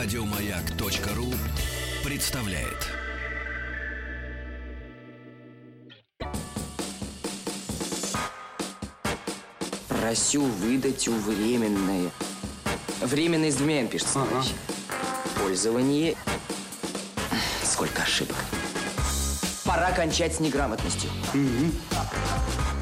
Радиомаяк.ру 0.00 1.34
представляет. 2.04 2.86
Просю 9.88 10.42
выдать 10.44 11.08
у 11.08 11.14
временное. 11.14 12.12
Временное 13.02 13.50
с 13.50 13.56
пишется. 13.88 14.22
Ага. 14.22 14.44
Пользование. 15.42 16.14
Сколько 17.64 18.04
ошибок. 18.04 18.36
Пора 19.64 19.90
кончать 19.90 20.36
с 20.36 20.38
неграмотностью. 20.38 21.10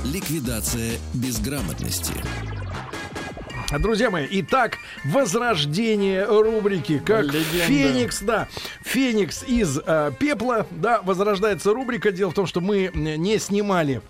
Ликвидация 0.04 0.98
безграмотности. 1.14 2.12
Друзья 3.72 4.10
мои, 4.10 4.26
итак, 4.30 4.78
возрождение 5.04 6.24
рубрики, 6.24 6.98
как 7.04 7.24
Легенда. 7.24 7.66
Феникс, 7.66 8.20
да, 8.22 8.48
Феникс 8.84 9.42
из 9.42 9.80
э, 9.84 10.12
пепла, 10.18 10.66
да, 10.70 11.00
возрождается 11.02 11.72
рубрика. 11.74 12.12
Дело 12.12 12.30
в 12.30 12.34
том, 12.34 12.46
что 12.46 12.60
мы 12.60 12.90
не 12.94 13.38
снимали 13.38 14.02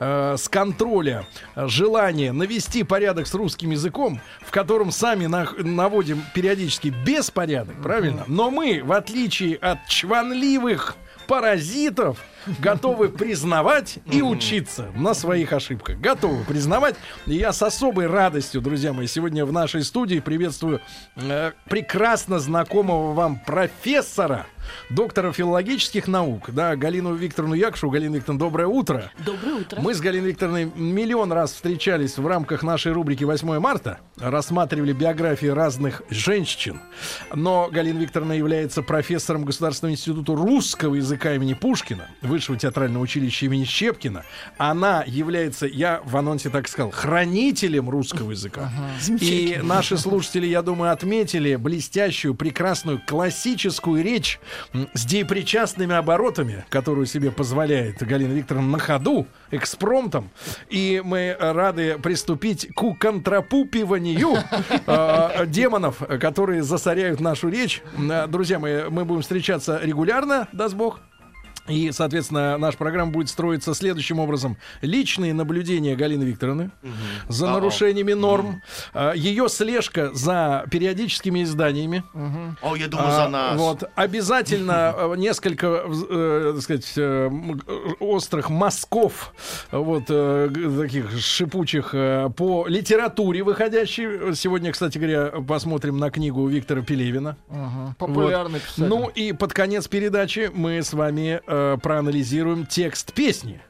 э, 0.00 0.34
с 0.36 0.48
контроля 0.48 1.26
желание 1.54 2.32
навести 2.32 2.82
порядок 2.82 3.28
с 3.28 3.34
русским 3.34 3.70
языком, 3.70 4.20
в 4.40 4.50
котором 4.50 4.90
сами 4.90 5.26
нах- 5.26 5.62
наводим 5.62 6.22
периодически 6.34 6.88
беспорядок, 6.88 7.80
правильно? 7.82 8.24
Но 8.26 8.50
мы, 8.50 8.82
в 8.84 8.92
отличие 8.92 9.56
от 9.56 9.86
чванливых 9.86 10.96
паразитов, 11.28 12.18
готовы 12.58 13.08
признавать 13.08 13.98
и 14.10 14.22
учиться 14.22 14.90
на 14.96 15.14
своих 15.14 15.52
ошибках. 15.52 15.98
Готовы 15.98 16.44
признавать. 16.44 16.96
И 17.26 17.34
я 17.34 17.52
с 17.52 17.62
особой 17.62 18.06
радостью, 18.06 18.60
друзья 18.60 18.92
мои, 18.92 19.06
сегодня 19.06 19.44
в 19.44 19.52
нашей 19.52 19.82
студии 19.82 20.20
приветствую 20.20 20.80
э, 21.16 21.52
прекрасно 21.68 22.38
знакомого 22.38 23.12
вам 23.12 23.38
профессора, 23.38 24.46
доктора 24.90 25.32
филологических 25.32 26.08
наук, 26.08 26.50
да, 26.52 26.76
Галину 26.76 27.14
Викторовну 27.14 27.54
Якшу. 27.54 27.90
Галина 27.90 28.16
Викторовна, 28.16 28.40
доброе 28.40 28.66
утро. 28.66 29.10
Доброе 29.24 29.54
утро. 29.56 29.80
Мы 29.80 29.94
с 29.94 30.00
Галиной 30.00 30.30
Викторовной 30.30 30.64
миллион 30.74 31.32
раз 31.32 31.52
встречались 31.52 32.18
в 32.18 32.26
рамках 32.26 32.62
нашей 32.62 32.92
рубрики 32.92 33.24
«8 33.24 33.58
марта», 33.60 34.00
рассматривали 34.18 34.92
биографии 34.92 35.46
разных 35.46 36.02
женщин. 36.10 36.80
Но 37.34 37.68
Галина 37.70 37.98
Викторовна 37.98 38.32
является 38.32 38.82
профессором 38.82 39.44
Государственного 39.44 39.92
института 39.92 40.34
русского 40.34 40.94
языка 40.94 41.34
имени 41.34 41.54
Пушкина, 41.54 42.08
Высшего 42.34 42.58
театрального 42.58 43.00
училища 43.00 43.46
имени 43.46 43.62
Щепкина. 43.62 44.24
Она 44.58 45.04
является, 45.06 45.66
я 45.66 46.00
в 46.04 46.16
анонсе 46.16 46.50
так 46.50 46.66
сказал, 46.66 46.90
хранителем 46.90 47.88
русского 47.88 48.32
языка. 48.32 48.72
И 49.20 49.60
наши 49.62 49.96
слушатели, 49.96 50.44
я 50.46 50.62
думаю, 50.62 50.90
отметили 50.90 51.54
блестящую, 51.54 52.34
прекрасную, 52.34 53.00
классическую 53.06 54.02
речь 54.02 54.40
с 54.94 55.04
депричастными 55.04 55.94
оборотами, 55.94 56.64
которую 56.70 57.06
себе 57.06 57.30
позволяет 57.30 58.02
Галина 58.02 58.32
Викторовна 58.32 58.68
на 58.68 58.78
ходу, 58.80 59.28
экспромтом. 59.52 60.28
И 60.68 61.00
мы 61.04 61.36
рады 61.38 61.98
приступить 61.98 62.66
к 62.74 62.94
контрапупиванию 62.98 64.38
э, 64.88 65.46
демонов, 65.46 66.02
которые 66.20 66.64
засоряют 66.64 67.20
нашу 67.20 67.48
речь. 67.48 67.80
М, 67.96 68.28
Друзья 68.28 68.58
мои, 68.58 68.88
мы 68.90 69.04
будем 69.04 69.22
встречаться 69.22 69.78
регулярно, 69.80 70.48
даст 70.50 70.74
Бог. 70.74 70.98
И, 71.68 71.92
соответственно, 71.92 72.58
наша 72.58 72.76
программа 72.76 73.10
будет 73.10 73.28
строиться 73.30 73.72
следующим 73.74 74.18
образом. 74.18 74.56
Личные 74.82 75.32
наблюдения 75.32 75.96
Галины 75.96 76.24
Викторовны 76.24 76.70
за 77.28 77.46
нарушениями 77.46 78.12
норм, 78.12 78.62
а, 78.92 79.12
ее 79.14 79.48
слежка 79.48 80.10
за 80.12 80.66
периодическими 80.70 81.42
изданиями. 81.42 82.04
О, 82.60 82.76
я 82.76 82.88
думаю, 82.88 83.08
А, 83.08 83.24
за 83.24 83.28
нас. 83.28 83.58
Вот. 83.58 83.84
Обязательно 83.94 84.94
э, 84.96 85.14
несколько, 85.16 85.84
э, 85.86 86.52
так 86.54 86.62
сказать, 86.62 86.92
э, 86.96 87.30
э, 87.30 87.92
острых 88.00 88.50
мазков, 88.50 89.32
вот, 89.72 90.04
э, 90.08 90.50
таких 90.78 91.18
шипучих 91.18 91.90
э, 91.94 92.28
по 92.36 92.66
литературе 92.66 93.42
выходящей. 93.42 94.34
Сегодня, 94.34 94.70
кстати 94.72 94.98
говоря, 94.98 95.40
посмотрим 95.42 95.98
на 95.98 96.10
книгу 96.10 96.46
Виктора 96.46 96.82
Пелевина. 96.82 97.36
Популярный 97.98 98.58
Вот. 98.60 98.62
писатель. 98.62 98.84
Ну 98.86 99.08
и 99.08 99.32
под 99.32 99.52
конец 99.54 99.88
передачи 99.88 100.50
мы 100.52 100.82
с 100.82 100.92
вами 100.92 101.40
э, 101.74 101.78
проанализируем 101.82 102.66
текст 102.66 103.12
песни. 103.12 103.60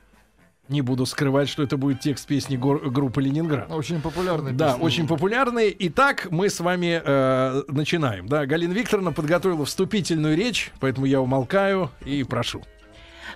Не 0.68 0.80
буду 0.80 1.04
скрывать, 1.04 1.50
что 1.50 1.62
это 1.62 1.76
будет 1.76 2.00
текст 2.00 2.26
песни 2.26 2.56
гор- 2.56 2.88
группы 2.90 3.20
Ленинград. 3.20 3.70
Очень 3.70 4.00
популярный. 4.00 4.52
Да, 4.52 4.68
писатель. 4.68 4.84
очень 4.84 5.06
популярный. 5.06 5.76
Итак, 5.78 6.28
мы 6.30 6.48
с 6.48 6.58
вами 6.60 7.02
э, 7.04 7.62
начинаем. 7.68 8.26
Да, 8.28 8.46
Галина 8.46 8.72
Викторовна 8.72 9.12
подготовила 9.12 9.66
вступительную 9.66 10.36
речь, 10.36 10.72
поэтому 10.80 11.04
я 11.06 11.20
умолкаю 11.20 11.90
и 12.06 12.24
прошу. 12.24 12.62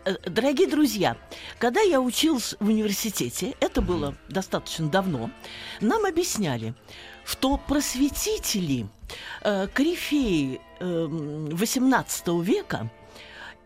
Э, 0.06 0.14
Дорогие 0.26 0.68
друзья, 0.68 1.16
когда 1.58 1.82
я 1.82 2.00
учился 2.00 2.56
в 2.60 2.68
университете, 2.68 3.54
это 3.60 3.82
было 3.82 4.14
достаточно 4.30 4.88
давно, 4.88 5.30
нам 5.82 6.06
объясняли, 6.06 6.72
что 7.26 7.58
просветители, 7.58 8.86
э, 9.42 9.66
корифеи 9.74 10.60
э, 10.80 10.84
м, 10.84 11.46
XVIII 11.48 12.42
века 12.42 12.88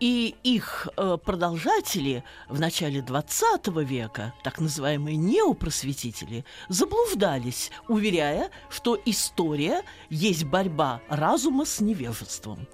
и 0.02 0.34
их 0.42 0.88
э, 0.96 1.16
продолжатели 1.24 2.24
в 2.48 2.58
начале 2.58 3.02
20 3.02 3.68
века, 3.88 4.34
так 4.42 4.58
называемые 4.58 5.16
неопросветители, 5.16 6.44
заблуждались, 6.68 7.70
уверяя, 7.86 8.50
что 8.68 8.98
история 9.04 9.82
есть 10.10 10.42
борьба 10.42 11.00
разума 11.08 11.64
с 11.64 11.80
невежеством. 11.80 12.66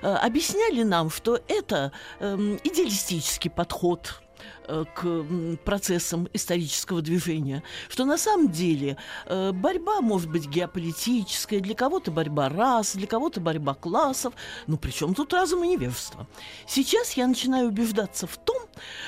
Э, 0.00 0.14
объясняли 0.14 0.82
нам, 0.82 1.10
что 1.10 1.38
это 1.48 1.92
эм, 2.18 2.58
идеалистический 2.64 3.50
подход 3.50 4.22
к 4.66 5.04
м, 5.04 5.58
процессам 5.64 6.28
исторического 6.32 7.02
движения, 7.02 7.62
что 7.88 8.04
на 8.04 8.18
самом 8.18 8.50
деле 8.50 8.96
э, 9.26 9.52
борьба 9.52 10.00
может 10.00 10.30
быть 10.30 10.48
геополитическая, 10.48 11.60
для 11.60 11.74
кого-то 11.74 12.10
борьба 12.10 12.48
рас, 12.48 12.94
для 12.94 13.06
кого-то 13.06 13.40
борьба 13.40 13.74
классов, 13.74 14.34
ну 14.66 14.76
причем 14.76 15.14
тут 15.14 15.32
разум 15.32 15.64
и 15.64 15.68
невежество. 15.68 16.26
Сейчас 16.66 17.12
я 17.12 17.26
начинаю 17.26 17.68
убеждаться 17.68 18.26
в 18.26 18.36
том, 18.38 18.62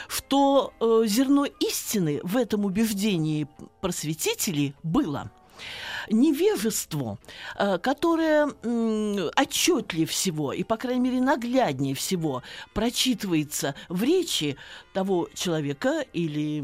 что 0.08 0.72
э, 0.80 1.02
зерно 1.06 1.44
истины 1.44 2.20
в 2.22 2.36
этом 2.36 2.64
убеждении 2.64 3.48
просветителей 3.80 4.74
было 4.82 5.30
невежество, 6.10 7.18
э, 7.56 7.78
которое 7.78 8.46
отчетливее 9.36 10.06
всего 10.06 10.52
и, 10.52 10.62
по 10.62 10.76
крайней 10.76 11.00
мере, 11.00 11.20
нагляднее 11.20 11.94
всего 11.94 12.42
прочитывается 12.74 13.74
в 13.88 14.02
речи 14.02 14.56
того 14.92 15.28
человека 15.34 16.04
или 16.12 16.62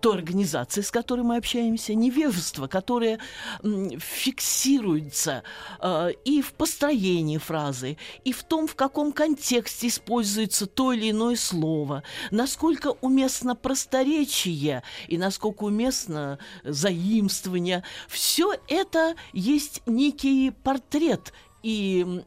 той 0.00 0.14
организации, 0.14 0.80
с 0.80 0.90
которой 0.90 1.22
мы 1.22 1.36
общаемся, 1.36 1.94
невежество, 1.94 2.66
которое 2.66 3.18
фиксируется 3.62 5.42
э, 5.80 6.10
и 6.24 6.42
в 6.42 6.52
построении 6.52 7.38
фразы, 7.38 7.96
и 8.24 8.32
в 8.32 8.42
том, 8.44 8.66
в 8.66 8.74
каком 8.74 9.12
контексте 9.12 9.88
используется 9.88 10.66
то 10.66 10.92
или 10.92 11.10
иное 11.10 11.36
слово, 11.36 12.02
насколько 12.30 12.94
уместно 13.00 13.54
просторечие 13.54 14.82
и 15.08 15.18
насколько 15.18 15.64
уместно 15.64 16.38
заимствование. 16.64 17.84
Все 18.08 18.54
это 18.68 19.14
есть 19.32 19.82
некий 19.86 20.50
портрет 20.50 21.32
и 21.62 22.24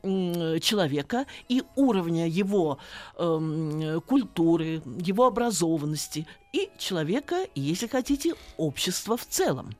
человека, 0.62 1.26
и 1.50 1.64
уровня 1.76 2.28
его 2.28 2.78
эм, 3.18 4.02
культуры, 4.02 4.82
его 5.00 5.26
образованности, 5.26 6.28
и 6.52 6.70
человека, 6.78 7.48
если 7.56 7.88
хотите, 7.88 8.36
общества 8.58 9.18
в 9.18 9.26
целом. 9.26 9.72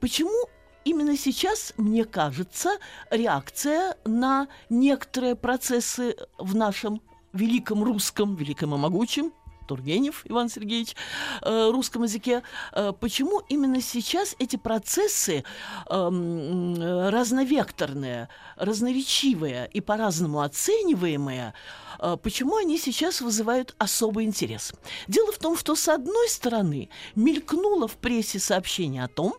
Почему 0.00 0.48
именно 0.84 1.16
сейчас, 1.16 1.72
мне 1.76 2.04
кажется, 2.04 2.78
реакция 3.10 3.96
на 4.04 4.48
некоторые 4.68 5.36
процессы 5.36 6.16
в 6.38 6.56
нашем 6.56 7.00
великом 7.32 7.84
русском, 7.84 8.34
великом 8.34 8.74
и 8.74 8.78
могучем, 8.78 9.32
Тургенев 9.70 10.22
Иван 10.24 10.48
Сергеевич, 10.48 10.96
э, 11.42 11.70
русском 11.70 12.02
языке. 12.02 12.42
Э, 12.72 12.92
почему 12.98 13.40
именно 13.48 13.80
сейчас 13.80 14.34
эти 14.40 14.56
процессы 14.56 15.44
эм, 15.88 16.74
э, 16.74 17.10
разновекторные, 17.10 18.28
разноречивые 18.56 19.70
и 19.72 19.80
по-разному 19.80 20.40
оцениваемые, 20.40 21.54
э, 22.00 22.16
почему 22.20 22.56
они 22.56 22.78
сейчас 22.78 23.20
вызывают 23.20 23.76
особый 23.78 24.24
интерес? 24.24 24.72
Дело 25.06 25.30
в 25.30 25.38
том, 25.38 25.56
что 25.56 25.76
с 25.76 25.86
одной 25.86 26.28
стороны 26.28 26.88
мелькнуло 27.14 27.86
в 27.86 27.96
прессе 27.96 28.40
сообщение 28.40 29.04
о 29.04 29.08
том, 29.08 29.34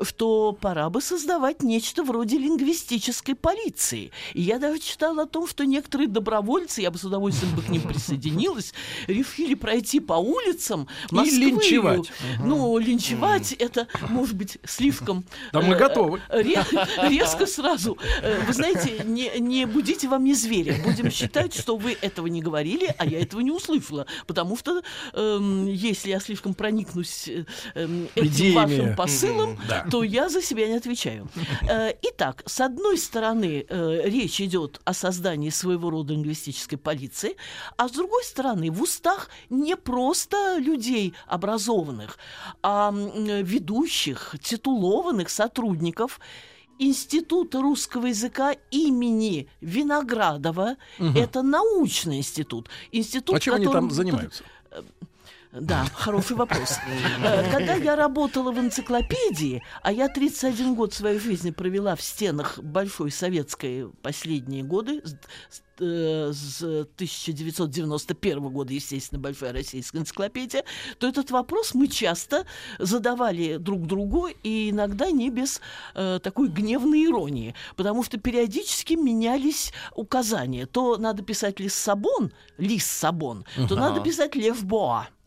что 0.00 0.56
пора 0.58 0.88
бы 0.88 1.02
создавать 1.02 1.62
нечто 1.62 2.04
вроде 2.04 2.38
лингвистической 2.38 3.34
полиции. 3.34 4.12
И 4.32 4.40
я 4.40 4.58
даже 4.58 4.78
читала 4.78 5.24
о 5.24 5.26
том, 5.26 5.46
что 5.46 5.66
некоторые 5.66 6.08
добровольцы, 6.08 6.80
я 6.80 6.90
бы 6.90 6.96
с 6.96 7.04
удовольствием 7.04 7.54
бы 7.54 7.60
к 7.60 7.68
ним 7.68 7.82
присоединилась, 7.82 8.72
решили 9.08 9.54
пройти 9.54 9.73
пройти 9.74 9.98
по 9.98 10.14
улицам 10.14 10.86
И 11.10 11.14
Москвы. 11.14 11.38
линчевать. 11.38 12.12
Ну, 12.44 12.78
линчевать 12.78 13.52
это, 13.54 13.88
может 14.08 14.36
быть, 14.36 14.58
слишком... 14.64 15.24
Да 15.52 15.60
мы 15.60 15.74
э, 15.74 15.78
готовы. 15.78 16.20
ре- 16.28 16.64
резко 17.08 17.44
сразу. 17.46 17.98
Э, 18.22 18.40
Вы 18.46 18.52
знаете, 18.52 19.02
не, 19.04 19.66
будите 19.66 20.06
во 20.06 20.18
мне 20.18 20.34
зверя. 20.36 20.76
Будем 20.84 21.10
считать, 21.10 21.54
что 21.54 21.76
вы 21.76 21.96
этого 22.00 22.28
не 22.28 22.40
говорили, 22.40 22.94
а 22.98 23.04
я 23.04 23.20
этого 23.20 23.40
не 23.40 23.50
услышала. 23.50 24.06
Потому 24.28 24.56
что 24.56 24.80
эм, 25.12 25.66
если 25.66 26.10
я 26.10 26.20
слишком 26.20 26.54
проникнусь 26.54 27.26
э, 27.28 27.44
эм, 27.74 28.08
этим 28.14 28.54
вашим 28.54 28.94
посылом, 28.94 29.58
то 29.90 30.04
я 30.04 30.28
за 30.28 30.40
себя 30.40 30.68
не 30.68 30.74
отвечаю. 30.74 31.28
Э, 31.68 31.94
Итак, 32.02 32.44
с 32.46 32.60
одной 32.60 32.96
стороны, 32.96 33.66
э, 33.68 34.02
речь 34.04 34.40
идет 34.40 34.80
о 34.84 34.94
создании 34.94 35.50
своего 35.50 35.90
рода 35.90 36.12
лингвистической 36.12 36.78
полиции, 36.78 37.36
а 37.76 37.88
с 37.88 37.92
другой 37.92 38.22
стороны, 38.24 38.70
в 38.70 38.80
устах 38.82 39.30
не 39.50 39.63
просто 39.72 40.58
людей 40.58 41.14
образованных, 41.26 42.18
а 42.62 42.92
ведущих, 42.92 44.36
титулованных 44.42 45.30
сотрудников 45.30 46.20
Института 46.78 47.60
русского 47.62 48.06
языка 48.06 48.54
имени 48.70 49.48
Виноградова. 49.60 50.76
Это 51.16 51.42
научный 51.42 52.18
институт. 52.18 52.68
Институт, 52.92 53.36
А 53.36 53.40
чем 53.40 53.54
они 53.54 53.66
там 53.66 53.90
занимаются? 53.90 54.44
Да, 55.60 55.84
хороший 55.94 56.36
вопрос. 56.36 56.78
Э, 57.22 57.50
Когда 57.50 57.74
я 57.74 57.96
работала 57.96 58.50
в 58.52 58.58
энциклопедии, 58.58 59.62
а 59.82 59.92
я 59.92 60.08
31 60.08 60.74
год 60.74 60.92
своей 60.94 61.18
жизни 61.18 61.50
провела 61.50 61.94
в 61.96 62.02
стенах 62.02 62.58
Большой 62.58 63.10
Советской 63.10 63.88
последние 64.02 64.62
годы, 64.64 65.02
с- 65.04 65.16
с 65.50 65.62
э, 65.80 66.32
с 66.32 66.62
1991 66.62 68.48
года, 68.48 68.72
естественно, 68.72 69.20
Большая 69.20 69.52
Российская 69.52 69.98
энциклопедия, 69.98 70.64
то 70.98 71.08
этот 71.08 71.30
вопрос 71.30 71.74
мы 71.74 71.88
часто 71.88 72.46
задавали 72.78 73.56
друг 73.56 73.86
другу, 73.86 74.28
и 74.44 74.70
иногда 74.70 75.10
не 75.10 75.30
без 75.30 75.60
э, 75.94 76.20
такой 76.22 76.48
гневной 76.48 77.04
иронии, 77.06 77.54
потому 77.76 78.02
что 78.04 78.18
периодически 78.18 78.94
менялись 78.94 79.72
указания. 79.94 80.66
То 80.66 80.96
надо 80.96 81.22
писать 81.22 81.58
Лиссабон, 81.60 82.32
Лиссабон, 82.58 83.44
то 83.68 83.74
надо 83.76 84.00
писать 84.00 84.34
Лев-Боа. 84.36 85.08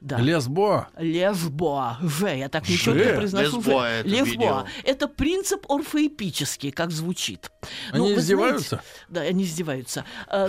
Да. 0.00 0.18
Лесбо. 0.18 0.88
Левбоа. 0.96 1.98
В. 2.00 2.26
Я 2.32 2.48
так 2.48 2.64
Ж. 2.66 2.70
нечетко 2.70 3.14
произношу. 3.16 3.60
В. 3.60 3.66
Лесбоа 3.66 3.88
это 3.88 4.08
видео. 4.24 4.64
Это 4.84 5.08
принцип 5.08 5.66
орфоэпический, 5.68 6.70
как 6.70 6.92
звучит. 6.92 7.50
Они 7.92 8.10
Ну, 8.10 8.18
издеваются? 8.18 8.68
знаете- 8.76 8.88
да, 9.08 9.20
они 9.22 9.44
издеваются. 9.44 10.04
А, 10.28 10.48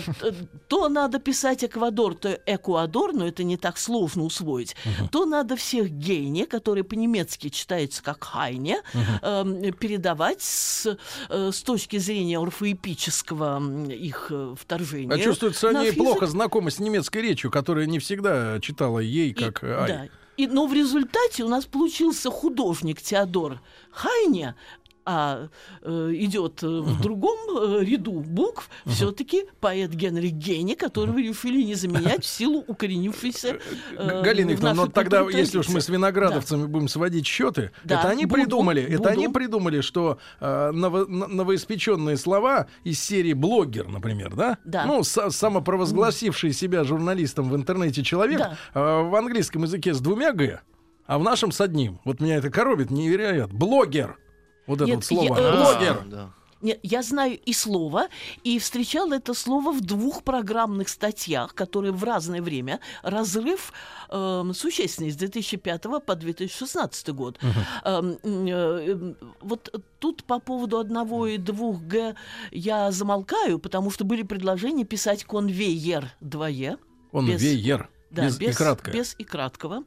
То 0.67 0.87
надо 0.87 1.17
писать 1.19 1.63
Эквадор, 1.63 2.13
то 2.13 2.39
Экуадор, 2.45 3.13
но 3.13 3.27
это 3.27 3.43
не 3.43 3.57
так 3.57 3.77
сложно 3.79 4.23
усвоить. 4.23 4.75
То 5.11 5.25
надо 5.25 5.55
всех 5.55 5.89
гейне, 5.89 6.45
которые 6.45 6.83
по-немецки 6.83 7.49
читаются 7.49 8.03
как 8.03 8.23
хайне, 8.23 8.81
эм, 9.23 9.73
передавать 9.73 10.41
с, 10.43 10.95
э, 11.29 11.51
с 11.51 11.61
точки 11.63 11.97
зрения 11.97 12.37
орфоэпического 12.39 13.61
их 13.91 14.27
э, 14.29 14.55
вторжения. 14.59 15.13
А 15.13 15.17
чувствуется, 15.19 15.69
они 15.69 15.91
плохо 15.91 16.27
знакомы 16.27 16.71
с 16.71 16.79
немецкой 16.79 17.21
речью, 17.23 17.49
которая 17.51 17.85
не 17.87 17.99
всегда 17.99 18.59
читала 18.61 18.99
ей 18.99 19.33
И- 19.39 19.43
как 19.45 19.63
ай. 19.63 19.87
да. 19.87 20.07
И, 20.37 20.47
но 20.47 20.67
в 20.67 20.73
результате 20.73 21.43
у 21.43 21.49
нас 21.49 21.65
получился 21.65 22.31
художник 22.31 23.01
Теодор 23.01 23.59
Хайне, 23.91 24.55
а 25.11 25.47
э, 25.81 26.11
идет 26.13 26.61
э, 26.61 26.67
в 26.67 27.01
другом 27.01 27.37
э, 27.57 27.83
ряду 27.83 28.19
букв 28.19 28.69
все-таки 28.85 29.45
поэт 29.59 29.89
Генрих 29.91 30.33
Гейне, 30.33 30.75
которого 30.75 31.17
решили 31.17 31.63
не 31.63 31.73
заменять 31.73 32.23
в 32.23 32.27
силу 32.27 32.63
укоренившейся 32.67 33.53
Г- 33.53 33.59
э, 33.97 34.21
Галина 34.21 34.51
Викторовна, 34.51 34.75
но 34.75 34.81
нашей 34.83 34.93
тогда, 34.93 35.23
культуре 35.23 35.39
если 35.43 35.57
уж 35.57 35.65
мы 35.69 35.71
с 35.81 35.85
традиции. 35.85 35.93
виноградовцами 35.93 36.65
будем 36.67 36.87
сводить 36.87 37.25
счеты, 37.25 37.71
Да, 37.83 37.99
это 38.01 38.09
они 38.09 38.25
буду, 38.25 38.35
придумали, 38.43 38.83
это 38.83 38.97
буду. 38.99 39.09
они 39.09 39.27
придумали, 39.29 39.81
что 39.81 40.19
э, 40.39 40.71
ново- 40.73 41.07
новоиспеченные 41.07 42.15
слова 42.17 42.67
из 42.83 42.99
серии 43.01 43.33
блогер, 43.33 43.87
например, 43.87 44.35
да? 44.35 44.59
Да. 44.63 44.85
Ну, 44.85 44.99
са- 44.99 45.31
самопровозгласивший 45.31 46.53
себя 46.53 46.83
журналистом 46.83 47.49
в 47.49 47.55
интернете 47.55 48.03
человек 48.03 48.39
Да. 48.39 48.57
э, 48.75 49.01
в 49.09 49.15
английском 49.15 49.63
языке 49.63 49.93
с 49.95 50.01
двумя 50.01 50.33
г, 50.33 50.61
а 51.07 51.17
в 51.17 51.23
нашем 51.23 51.51
с 51.51 51.59
одним. 51.61 51.99
Вот 52.05 52.19
меня 52.21 52.35
это 52.35 52.51
коробит 52.51 52.91
невероятно. 52.91 53.57
Блогер. 53.57 54.17
Вот 54.69 54.81
это 54.81 54.85
Нет, 54.85 54.95
вот 54.97 55.05
слово. 55.05 55.23
я, 55.23 55.41
э, 55.41 55.57
Блогер. 55.57 56.03
Да. 56.05 56.29
Нет, 56.61 56.79
я 56.83 57.01
знаю 57.01 57.39
и 57.43 57.53
слово, 57.53 58.07
и 58.43 58.59
встречала 58.59 59.13
это 59.13 59.33
слово 59.33 59.71
в 59.71 59.81
двух 59.81 60.23
программных 60.23 60.89
статьях, 60.89 61.55
которые 61.55 61.91
в 61.91 62.03
разное 62.03 62.41
время 62.41 62.81
разрыв 63.01 63.73
эм, 64.09 64.53
существенный 64.53 65.09
с 65.09 65.15
2005 65.15 66.05
по 66.05 66.15
2016 66.15 67.09
год. 67.09 67.39
Эм, 67.83 68.17
э, 68.23 68.49
э, 68.51 69.13
вот 69.41 69.73
тут 69.97 70.23
по 70.25 70.39
поводу 70.39 70.77
одного 70.77 71.25
и 71.25 71.37
двух 71.37 71.81
г 71.81 72.15
я 72.51 72.91
замолкаю, 72.91 73.57
потому 73.57 73.89
что 73.89 74.03
были 74.03 74.21
предложения 74.21 74.83
писать 74.85 75.23
конвейер 75.23 76.11
2е. 76.21 76.77
Он 77.11 77.25
без-. 77.25 77.89
Да, 78.11 78.23
без, 78.25 78.39
и 78.39 78.51
краткое. 78.53 78.91
без 78.91 79.15
и 79.17 79.23
краткого. 79.23 79.83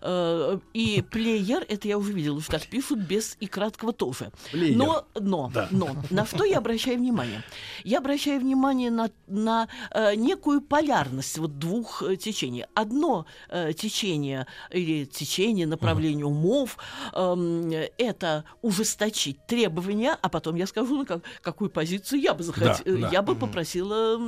Э, 0.00 0.58
И 0.72 1.02
плеер, 1.02 1.64
это 1.68 1.86
я 1.86 1.96
уже 1.96 2.12
видела, 2.12 2.40
что 2.40 2.52
так 2.52 2.66
пишут, 2.66 2.98
без 2.98 3.36
и 3.38 3.46
краткого 3.46 3.92
тоже. 3.92 4.32
Плеер. 4.50 4.76
Но, 4.76 5.06
но, 5.14 5.52
но, 5.70 5.96
на 6.10 6.26
что 6.26 6.44
я 6.44 6.58
обращаю 6.58 6.98
внимание? 6.98 7.44
Я 7.84 7.98
обращаю 7.98 8.40
внимание 8.40 8.90
на, 8.90 9.10
на 9.28 9.68
э, 9.92 10.14
некую 10.16 10.60
полярность 10.60 11.38
вот 11.38 11.58
двух 11.58 12.02
э, 12.02 12.16
течений. 12.16 12.64
Одно 12.74 13.26
э, 13.48 13.72
течение 13.74 14.46
или 14.70 15.04
течение, 15.04 15.66
направление 15.66 16.26
умов 16.26 16.78
эм, 17.12 17.70
это 17.98 18.44
ужесточить 18.62 19.46
требования, 19.46 20.18
а 20.20 20.28
потом 20.28 20.56
я 20.56 20.66
скажу, 20.66 20.98
на 20.98 21.04
как- 21.04 21.22
какую 21.42 21.70
позицию 21.70 22.20
я 22.20 22.34
бы 22.34 22.42
захотела. 22.42 22.76
Да, 22.84 23.02
да. 23.02 23.08
Я 23.12 23.22
бы 23.22 23.36
попросила 23.36 24.18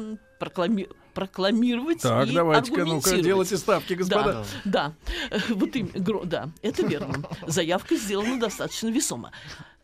проклами- 0.44 0.88
прокламировать 1.14 2.02
Так, 2.02 2.28
и 2.28 2.34
давайте-ка, 2.34 2.84
ну-ка, 2.84 3.16
делайте 3.22 3.56
ставки, 3.56 3.94
господа. 3.94 4.44
Да, 4.64 4.94
да, 5.30 5.36
Э, 5.36 5.38
вот 5.54 5.76
им, 5.76 5.86
гро- 5.86 6.24
да, 6.26 6.50
это 6.62 6.86
верно. 6.86 7.24
Заявка 7.46 7.96
сделана 7.96 8.38
достаточно 8.40 8.88
весомо. 8.88 9.30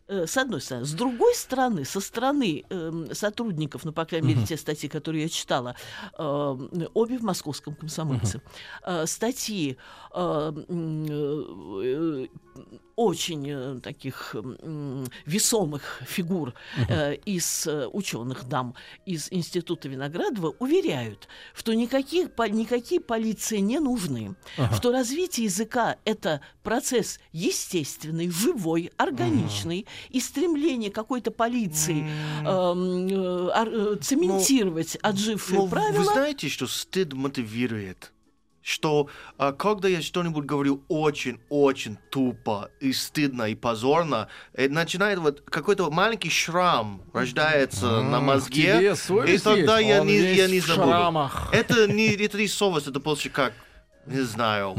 Э, 0.07 0.25
С 0.27 0.35
одной 0.35 0.59
стороны. 0.59 0.85
С 0.85 0.91
другой 0.91 1.33
стороны, 1.35 1.85
со 1.85 2.01
стороны 2.01 2.65
эм, 2.69 3.13
сотрудников, 3.15 3.85
ну, 3.85 3.93
по 3.93 4.03
крайней 4.03 4.33
мере, 4.33 4.45
те 4.45 4.57
статьи, 4.57 4.89
которые 4.89 5.23
я 5.23 5.29
читала, 5.29 5.75
эм, 6.17 6.69
обе 6.93 7.17
в 7.17 7.23
московском 7.23 7.75
комсомольце, 7.75 8.41
э, 8.85 9.05
статьи 9.05 9.77
э, 10.13 10.51
э, 10.67 12.27
очень 12.95 13.49
э, 13.49 13.79
таких 13.81 14.35
весомых 15.25 16.01
фигур 16.05 16.53
э, 16.87 17.15
из 17.25 17.65
э, 17.67 17.87
ученых 17.87 18.43
дам 18.47 18.75
из 19.05 19.27
Института 19.31 19.87
Виноградова 19.89 20.53
уверяют, 20.59 21.27
что 21.55 21.73
никаких, 21.73 22.31
по- 22.33 22.49
никакие 22.49 23.01
полиции 23.01 23.57
не 23.57 23.79
нужны, 23.79 24.35
что 24.75 24.91
развитие 24.91 25.45
языка– 25.45 25.97
это 26.05 26.41
процесс 26.63 27.19
естественный, 27.31 28.29
живой, 28.29 28.91
органичный, 28.97 29.87
и 30.09 30.19
стремление 30.19 30.91
какой-то 30.91 31.31
полиции 31.31 32.01
эм, 32.45 33.07
э, 33.07 33.51
э, 33.55 33.95
цементировать 34.01 34.95
отжившие 35.01 35.59
Ну, 35.59 35.67
правила. 35.67 35.99
Вы 35.99 36.05
знаете, 36.05 36.49
что 36.49 36.67
стыд 36.67 37.13
мотивирует? 37.13 38.11
Что 38.63 39.07
а, 39.37 39.51
когда 39.53 39.87
я 39.87 40.01
что-нибудь 40.01 40.45
говорю 40.45 40.83
очень-очень 40.87 41.97
тупо 42.11 42.69
и 42.79 42.93
стыдно 42.93 43.43
и 43.49 43.55
позорно, 43.55 44.27
э, 44.53 44.69
начинает 44.69 45.17
вот 45.19 45.41
какой-то 45.41 45.89
маленький 45.89 46.29
шрам 46.29 47.01
рождается 47.13 48.01
на 48.01 48.19
мозге, 48.19 48.95
и 49.27 49.37
тогда 49.39 49.79
я 49.79 50.03
не, 50.03 50.15
я 50.35 50.47
не 50.47 50.59
забуду. 50.59 50.91
Это 51.51 51.87
не, 51.87 52.09
это 52.15 52.37
не 52.37 52.47
совесть, 52.47 52.87
это 52.87 52.99
больше 52.99 53.29
как, 53.29 53.53
не 54.05 54.21
знаю, 54.21 54.75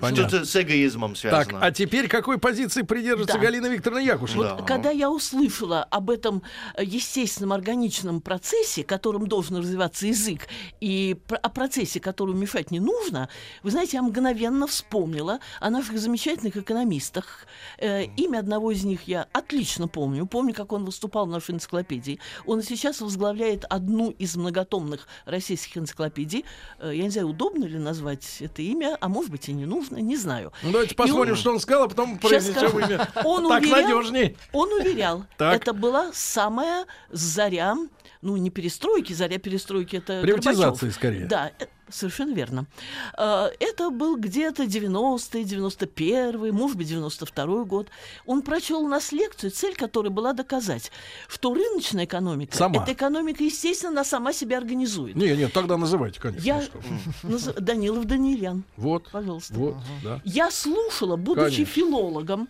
понятно. 0.00 0.28
что-то 0.28 0.44
с 0.44 0.56
эгоизмом 0.56 1.14
Так, 1.14 1.18
связано. 1.18 1.60
а 1.60 1.70
теперь 1.72 2.08
какой 2.08 2.38
позиции 2.38 2.82
придержится 2.82 3.34
Да. 3.34 3.40
Галина 3.40 3.66
Викторовна 3.66 4.02
Якушева? 4.02 4.44
Да. 4.44 4.54
Вот 4.56 4.66
когда 4.66 4.90
я 4.90 5.10
услышала 5.10 5.82
об 5.82 6.10
этом 6.10 6.42
э, 6.76 6.84
естественном 6.84 7.52
органичном 7.52 8.20
процессе, 8.20 8.84
которым 8.84 9.26
должен 9.26 9.56
развиваться 9.56 10.06
язык, 10.06 10.48
и 10.80 11.16
о 11.28 11.48
процессе, 11.48 11.98
которому 12.00 12.38
мешать 12.38 12.70
не 12.70 12.80
нужно, 12.80 13.28
вы 13.62 13.70
знаете, 13.70 13.96
я 13.96 14.02
мгновенно 14.02 14.66
вспомнила 14.66 15.40
о 15.60 15.70
наших 15.70 15.98
замечательных 15.98 16.56
экономистах. 16.56 17.46
Э, 17.78 18.04
имя 18.04 18.38
одного 18.38 18.70
из 18.70 18.84
них 18.84 19.08
я 19.08 19.26
отлично 19.32 19.88
помню. 19.88 20.26
Помню, 20.26 20.54
как 20.54 20.72
он 20.72 20.84
выступал 20.84 21.26
в 21.26 21.30
нашей 21.30 21.54
энциклопедии. 21.56 22.20
Он 22.46 22.62
сейчас 22.62 23.00
возглавляет 23.00 23.64
одну 23.68 24.10
из 24.10 24.36
многотомных 24.36 25.08
российских 25.24 25.78
энциклопедий. 25.78 26.44
Э, 26.78 26.92
я 26.94 27.02
не 27.02 27.10
знаю, 27.10 27.28
удобно 27.28 27.64
ли 27.64 27.78
назвать 27.78 28.42
это 28.52 28.62
имя, 28.62 28.96
а 29.00 29.08
может 29.08 29.30
быть 29.30 29.48
и 29.48 29.52
не 29.52 29.64
нужно, 29.66 29.96
не 29.96 30.16
знаю. 30.16 30.52
Ну, 30.62 30.70
давайте 30.72 30.94
И 30.94 30.96
посмотрим, 30.96 31.32
он- 31.32 31.38
что 31.38 31.50
он 31.52 31.60
сказал, 31.60 31.84
а 31.84 31.88
потом 31.88 32.18
произнесем 32.18 32.78
имя. 32.78 33.08
Он 33.24 33.48
так 33.48 33.62
уверял- 33.62 33.82
надежней. 33.82 34.36
Он 34.52 34.72
уверял, 34.72 35.24
это 35.38 35.72
была 35.72 36.10
самая 36.12 36.86
заря, 37.10 37.76
ну 38.20 38.36
не 38.36 38.50
перестройки, 38.50 39.12
заря 39.12 39.38
перестройки 39.38 39.96
это 39.96 40.20
Приватизации, 40.22 40.62
Горбачев. 40.86 40.94
скорее. 40.94 41.26
Да, 41.26 41.50
Совершенно 41.88 42.32
верно. 42.32 42.66
Э, 43.18 43.48
Это 43.60 43.90
был 43.90 44.16
где-то 44.16 44.64
90-й, 44.64 45.42
91-й, 45.42 46.50
может 46.52 46.76
быть, 46.76 46.88
92-й 46.90 47.64
год. 47.66 47.88
Он 48.24 48.42
прочел 48.42 48.80
у 48.80 48.88
нас 48.88 49.12
лекцию, 49.12 49.50
цель 49.50 49.74
которой 49.74 50.08
была 50.08 50.32
доказать, 50.32 50.90
что 51.28 51.52
рыночная 51.52 52.04
экономика, 52.04 52.56
Сама. 52.56 52.82
эта 52.82 52.92
экономика, 52.92 53.44
естественно, 53.44 53.92
она 53.92 54.04
сама 54.04 54.32
себя 54.32 54.58
организует. 54.58 55.16
Не, 55.16 55.36
нет, 55.36 55.52
тогда 55.52 55.76
называйте, 55.76 56.20
конечно. 56.20 56.44
Я... 56.46 56.62
Наз- 57.22 57.60
Данилов 57.60 58.04
Данилян, 58.06 58.64
Вот, 58.76 59.10
пожалуйста. 59.10 59.54
вот, 59.54 59.76
да. 60.02 60.20
Я 60.24 60.50
слушала, 60.50 61.16
будучи 61.16 61.56
Конечно. 61.56 61.64
филологом, 61.66 62.48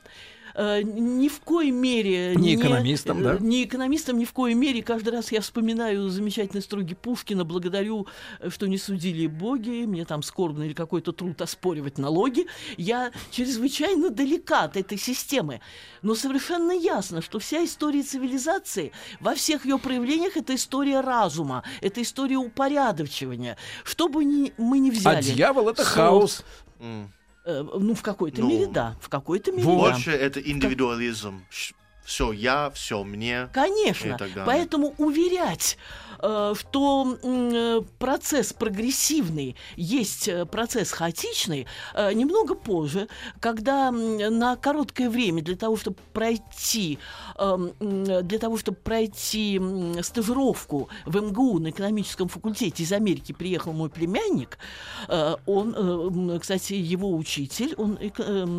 ни 0.54 1.28
в 1.28 1.40
коей 1.40 1.70
мере... 1.70 2.34
Не 2.36 2.54
экономистом, 2.56 3.22
да? 3.22 3.34
э, 3.34 3.38
Не 3.40 3.64
экономистом, 3.64 4.18
ни 4.18 4.24
в 4.24 4.32
коей 4.32 4.54
мере. 4.54 4.82
Каждый 4.82 5.10
раз 5.10 5.32
я 5.32 5.40
вспоминаю 5.40 6.08
замечательные 6.08 6.62
строги 6.62 6.94
Пушкина, 6.94 7.44
благодарю, 7.44 8.06
э, 8.40 8.50
что 8.50 8.66
не 8.66 8.78
судили 8.78 9.26
боги, 9.26 9.84
мне 9.86 10.04
там 10.04 10.22
скорбно 10.22 10.64
или 10.64 10.74
какой-то 10.74 11.12
труд 11.12 11.40
оспоривать 11.40 11.98
налоги. 11.98 12.46
Я 12.76 13.12
чрезвычайно 13.30 14.10
далека 14.10 14.64
от 14.64 14.76
этой 14.76 14.98
системы. 14.98 15.60
Но 16.02 16.14
совершенно 16.14 16.72
ясно, 16.72 17.22
что 17.22 17.38
вся 17.38 17.64
история 17.64 18.02
цивилизации 18.02 18.92
во 19.20 19.34
всех 19.34 19.64
ее 19.64 19.78
проявлениях 19.78 20.36
это 20.36 20.54
история 20.54 21.00
разума, 21.00 21.62
это 21.80 22.02
история 22.02 22.36
упорядочивания. 22.36 23.56
Что 23.84 24.08
бы 24.08 24.24
ни, 24.24 24.52
мы 24.58 24.78
ни 24.78 24.90
взяли... 24.90 25.16
А 25.16 25.22
дьявол 25.22 25.68
это 25.68 25.84
соус, 25.84 25.94
хаос. 25.94 26.44
Э, 27.44 27.62
ну, 27.62 27.94
в 27.94 28.02
какой-то 28.02 28.40
Ну, 28.40 28.48
мере, 28.48 28.66
да. 28.66 28.96
В 29.00 29.08
какой-то 29.08 29.50
мере, 29.52 29.64
вот. 29.64 29.84
да. 29.84 29.92
Больше 29.92 30.12
это 30.12 30.40
индивидуализм. 30.40 31.44
Все 32.04 32.32
я, 32.32 32.70
все 32.70 33.04
мне. 33.04 33.48
Конечно. 33.52 34.18
Поэтому 34.44 34.94
уверять, 34.98 35.78
э, 36.20 36.54
что 36.58 37.16
м, 37.22 37.50
э, 37.54 37.82
процесс 37.98 38.52
прогрессивный 38.52 39.56
есть 39.76 40.28
э, 40.28 40.44
процесс 40.46 40.90
хаотичный, 40.90 41.66
немного 42.14 42.54
позже, 42.54 43.08
когда 43.40 43.90
на 43.90 44.56
короткое 44.56 45.08
время 45.08 45.42
для 45.42 45.56
того, 45.56 45.76
чтобы 45.76 45.96
пройти, 46.12 46.98
для 47.38 48.38
того, 48.38 48.56
чтобы 48.56 48.76
пройти 48.78 49.60
стажировку 50.02 50.88
в 51.04 51.20
МГУ 51.20 51.58
на 51.60 51.70
экономическом 51.70 52.28
факультете 52.28 52.82
из 52.82 52.92
Америки 52.92 53.32
приехал 53.32 53.72
мой 53.72 53.90
племянник. 53.90 54.58
Он, 55.46 56.38
кстати, 56.40 56.74
его 56.74 57.14
учитель, 57.14 57.74
он 57.76 57.98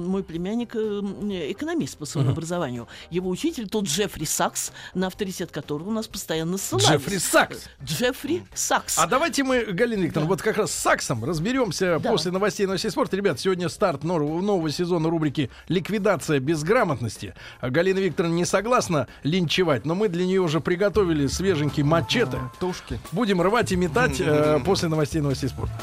мой 0.08 0.24
племянник 0.24 0.76
экономист 0.76 1.98
по 1.98 2.06
своему 2.06 2.32
образованию. 2.32 2.88
Его 3.10 3.33
учитель 3.34 3.68
тот 3.68 3.86
Джеффри 3.86 4.25
Сакс, 4.25 4.72
на 4.94 5.08
авторитет 5.08 5.52
которого 5.52 5.90
у 5.90 5.92
нас 5.92 6.08
постоянно 6.08 6.58
ссылались. 6.58 6.88
Джеффри 6.88 7.18
Сакс. 7.18 7.58
Джеффри 7.84 8.46
Сакс. 8.54 8.98
А 8.98 9.08
давайте 9.08 9.44
мы, 9.44 9.66
Галина 9.66 10.04
Викторовна, 10.04 10.30
вот 10.30 10.42
как 10.42 10.58
раз 10.58 10.72
с 10.72 10.75
Саксом 10.75 11.24
разберемся 11.25 12.00
Да. 12.00 12.10
после 12.10 12.32
новостей 12.32 12.66
новостей 12.66 12.92
спорта. 12.92 13.18
Ребят, 13.18 13.40
сегодня 13.40 13.68
старт 13.70 14.04
нового, 14.04 14.42
нового 14.42 14.70
сезона 14.72 15.10
рубрики 15.10 15.50
«Ликвидация 15.68 16.40
безграмотности». 16.40 17.34
А 17.60 17.70
Галина 17.70 18.00
Викторовна 18.00 18.36
не 18.36 18.46
согласна 18.46 19.08
линчевать, 19.24 19.86
но 19.86 19.96
мы 19.96 20.08
для 20.08 20.25
нее 20.25 20.42
уже 20.42 20.60
приготовили 20.62 21.28
свеженький 21.28 21.84
мачете. 21.84 22.40
Тушки. 22.60 23.00
Будем 23.12 23.42
рвать 23.42 23.72
и 23.72 23.75
метать 23.75 24.20
э, 24.20 24.60
после 24.66 24.88
новостей 24.90 25.22
новостей 25.22 25.50
спорта. 25.50 25.74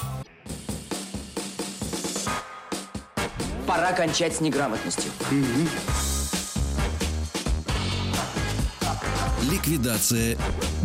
Пора 3.66 3.92
кончать 3.92 4.34
с 4.34 4.40
неграмотностью. 4.40 5.10
Ликвидация 9.50 10.36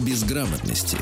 безграмотности. 0.06 0.98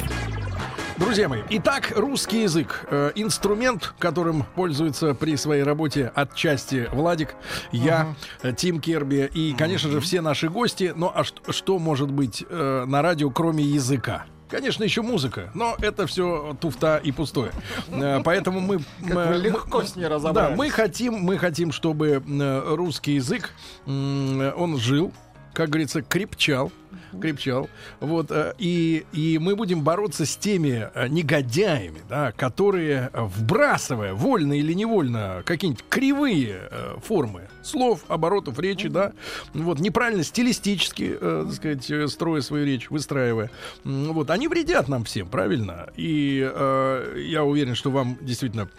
Друзья 0.98 1.28
мои, 1.28 1.42
итак, 1.50 1.94
русский 1.96 2.44
язык. 2.44 2.86
Э, 2.90 3.12
инструмент, 3.16 3.94
которым 4.00 4.44
пользуется 4.56 5.14
при 5.14 5.36
своей 5.38 5.64
работе 5.64 6.12
отчасти 6.14 6.88
Владик, 6.94 7.36
я, 7.72 8.16
э, 8.44 8.54
Тим 8.56 8.80
Керби 8.80 9.30
и, 9.34 9.54
конечно 9.58 9.90
же, 9.90 10.00
все 10.02 10.22
наши 10.22 10.50
гости. 10.50 10.94
Ну, 10.96 11.12
а 11.14 11.24
что, 11.24 11.52
что 11.52 11.80
может 11.80 12.12
быть 12.12 12.44
э, 12.48 12.84
на 12.88 13.02
радио, 13.02 13.30
кроме 13.32 13.64
языка? 13.64 14.26
Конечно, 14.50 14.84
еще 14.84 15.02
музыка, 15.02 15.50
но 15.56 15.76
это 15.82 16.06
все 16.06 16.56
туфта 16.62 16.98
и 17.04 17.12
пустое. 17.12 17.52
Э, 17.90 18.22
Поэтому 18.24 18.60
мы... 18.60 18.80
Мы- 19.00 19.38
легко 19.38 19.80
мы- 19.80 19.88
с 19.88 19.96
ней 19.96 20.04
Да, 20.04 20.10
разобрались. 20.10 20.58
мы 20.58 20.70
хотим, 20.70 21.14
мы 21.16 21.38
хотим, 21.38 21.72
чтобы 21.72 22.22
э, 22.26 22.64
русский 22.76 23.14
язык, 23.16 23.52
он 23.88 24.78
жил, 24.80 25.12
как 25.54 25.70
говорится, 25.70 26.02
крепчал, 26.04 26.72
крепчал. 27.20 27.70
Вот, 28.00 28.32
э, 28.32 28.54
и, 28.58 29.06
и 29.12 29.38
мы 29.40 29.56
будем 29.56 29.82
бороться 29.82 30.26
с 30.26 30.36
теми 30.36 30.90
э, 30.94 31.08
негодяями, 31.08 32.02
да, 32.10 32.32
которые, 32.32 33.10
э, 33.14 33.22
вбрасывая 33.22 34.14
вольно 34.14 34.54
или 34.54 34.74
невольно 34.74 35.44
какие-нибудь 35.46 35.86
кривые 35.90 36.70
формы 37.04 37.48
слов, 37.62 38.04
оборотов 38.08 38.60
речи, 38.60 38.90
да, 38.90 39.14
вот, 39.54 39.80
неправильно 39.80 40.24
стилистически, 40.24 41.18
так 41.20 41.54
сказать, 41.54 42.12
строя 42.12 42.42
свою 42.42 42.66
речь, 42.66 42.90
выстраивая, 42.90 43.50
вот, 43.84 44.30
они 44.30 44.48
вредят 44.48 44.88
нам 44.88 45.04
всем, 45.04 45.28
правильно? 45.28 45.90
И 45.96 46.38
я 46.38 47.44
уверен, 47.44 47.76
что 47.76 47.92
вам 47.92 48.18
действительно 48.22 48.70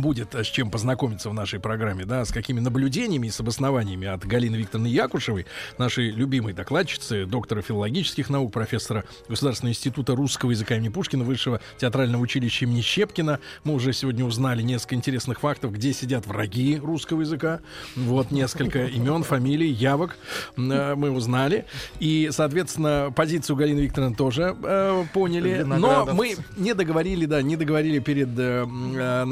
будет 0.00 0.34
э, 0.34 0.44
с 0.44 0.46
чем 0.46 0.70
познакомиться 0.70 1.30
в 1.30 1.34
нашей 1.34 1.60
программе, 1.60 2.04
да, 2.04 2.24
с 2.24 2.32
какими 2.32 2.60
наблюдениями 2.60 3.28
и 3.28 3.30
с 3.30 3.40
обоснованиями 3.40 4.06
от 4.06 4.24
Галины 4.24 4.56
Викторовны 4.56 4.88
Якушевой, 4.88 5.46
нашей 5.78 6.10
любимой 6.10 6.52
докладчицы, 6.52 7.26
доктора 7.26 7.62
филологических 7.62 8.30
наук, 8.30 8.52
профессора 8.52 9.04
Государственного 9.28 9.72
института 9.72 10.14
русского 10.14 10.50
языка 10.50 10.76
имени 10.76 10.88
Пушкина, 10.88 11.24
Высшего 11.24 11.60
театрального 11.78 12.22
училища 12.22 12.64
имени 12.64 12.80
Щепкина. 12.80 13.40
Мы 13.64 13.74
уже 13.74 13.92
сегодня 13.92 14.24
узнали 14.24 14.62
несколько 14.62 14.94
интересных 14.94 15.40
фактов, 15.40 15.72
где 15.72 15.92
сидят 15.92 16.26
враги 16.26 16.78
русского 16.78 17.20
языка. 17.20 17.60
Вот 17.96 18.30
несколько 18.30 18.86
имен, 18.86 19.22
фамилий, 19.22 19.70
явок 19.70 20.16
э, 20.56 20.94
мы 20.94 21.10
узнали. 21.10 21.66
И, 21.98 22.30
соответственно, 22.32 23.12
позицию 23.14 23.56
Галины 23.56 23.80
Викторовны 23.80 24.16
тоже 24.16 24.56
э, 24.62 25.04
поняли. 25.12 25.62
Но 25.62 26.08
мы 26.12 26.36
не 26.56 26.74
договорили, 26.74 27.26
да, 27.26 27.42
не 27.42 27.56
договорили 27.56 27.98
перед 27.98 28.38
э, 28.38 28.62
м, 28.62 29.28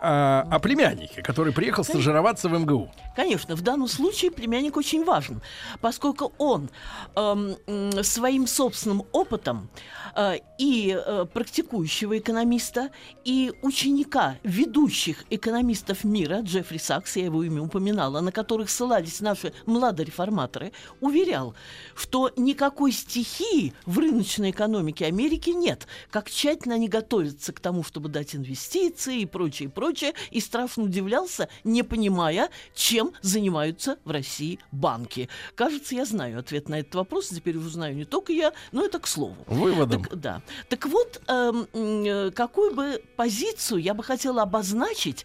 э, 0.00 0.42
новостями 0.42 0.54
о, 0.54 0.58
племяннике, 0.58 1.22
который 1.22 1.52
приехал 1.52 1.84
стажироваться 1.84 2.48
в 2.48 2.58
МГУ. 2.58 2.90
Конечно, 3.16 3.56
в 3.56 3.62
данном 3.62 3.88
случае 3.88 4.30
племянник 4.30 4.76
очень 4.76 5.04
важен, 5.04 5.42
поскольку 5.80 6.32
он 6.38 6.70
м, 7.14 7.56
своим 8.02 8.46
собственным 8.46 9.04
опытом 9.12 9.68
э, 10.16 10.38
и 10.58 10.96
э, 10.96 11.26
практикующего 11.32 12.18
экономиста, 12.18 12.90
и 13.24 13.52
ученика 13.62 14.36
ведущих 14.42 15.24
экономистов 15.30 16.04
мира, 16.04 16.40
Джеффри 16.42 16.78
Сакс, 16.78 17.16
я 17.16 17.24
его 17.24 17.42
имя 17.42 17.62
упоминала, 17.62 18.20
на 18.20 18.32
которых 18.32 18.70
ссылались 18.70 19.20
наши 19.20 19.52
младореформаторы, 19.66 20.72
уверял, 21.00 21.54
что 21.94 22.30
никакой 22.36 22.92
стихии 22.92 23.74
в 23.84 23.98
рыночной 23.98 24.50
экономике 24.50 25.06
Америки 25.06 25.50
нет. 25.50 25.86
Как 26.10 26.30
тщательно 26.30 26.76
они 26.76 26.88
готовятся 26.88 27.52
к 27.52 27.60
тому, 27.60 27.84
чтобы 27.84 28.08
дать 28.08 28.34
инвестиции 28.34 29.20
и 29.20 29.26
прочее, 29.26 29.68
прочее, 29.72 30.12
и 30.30 30.40
страшно 30.40 30.84
удивлялся, 30.84 31.48
не 31.64 31.82
понимая, 31.82 32.50
чем 32.74 33.12
занимаются 33.22 33.98
в 34.04 34.10
России 34.10 34.58
банки. 34.70 35.28
Кажется, 35.54 35.94
я 35.94 36.04
знаю 36.04 36.38
ответ 36.38 36.68
на 36.68 36.80
этот 36.80 36.94
вопрос, 36.94 37.28
теперь 37.28 37.56
уже 37.56 37.70
знаю 37.70 37.96
не 37.96 38.04
только 38.04 38.32
я, 38.32 38.52
но 38.72 38.84
это 38.84 38.98
к 38.98 39.06
слову. 39.06 39.36
Выводом. 39.46 40.04
Так, 40.04 40.16
да. 40.18 40.42
Так 40.68 40.86
вот, 40.86 41.20
э, 41.26 42.30
какую 42.34 42.74
бы 42.74 43.02
позицию 43.16 43.80
я 43.80 43.94
бы 43.94 44.02
хотела 44.02 44.42
обозначить, 44.42 45.24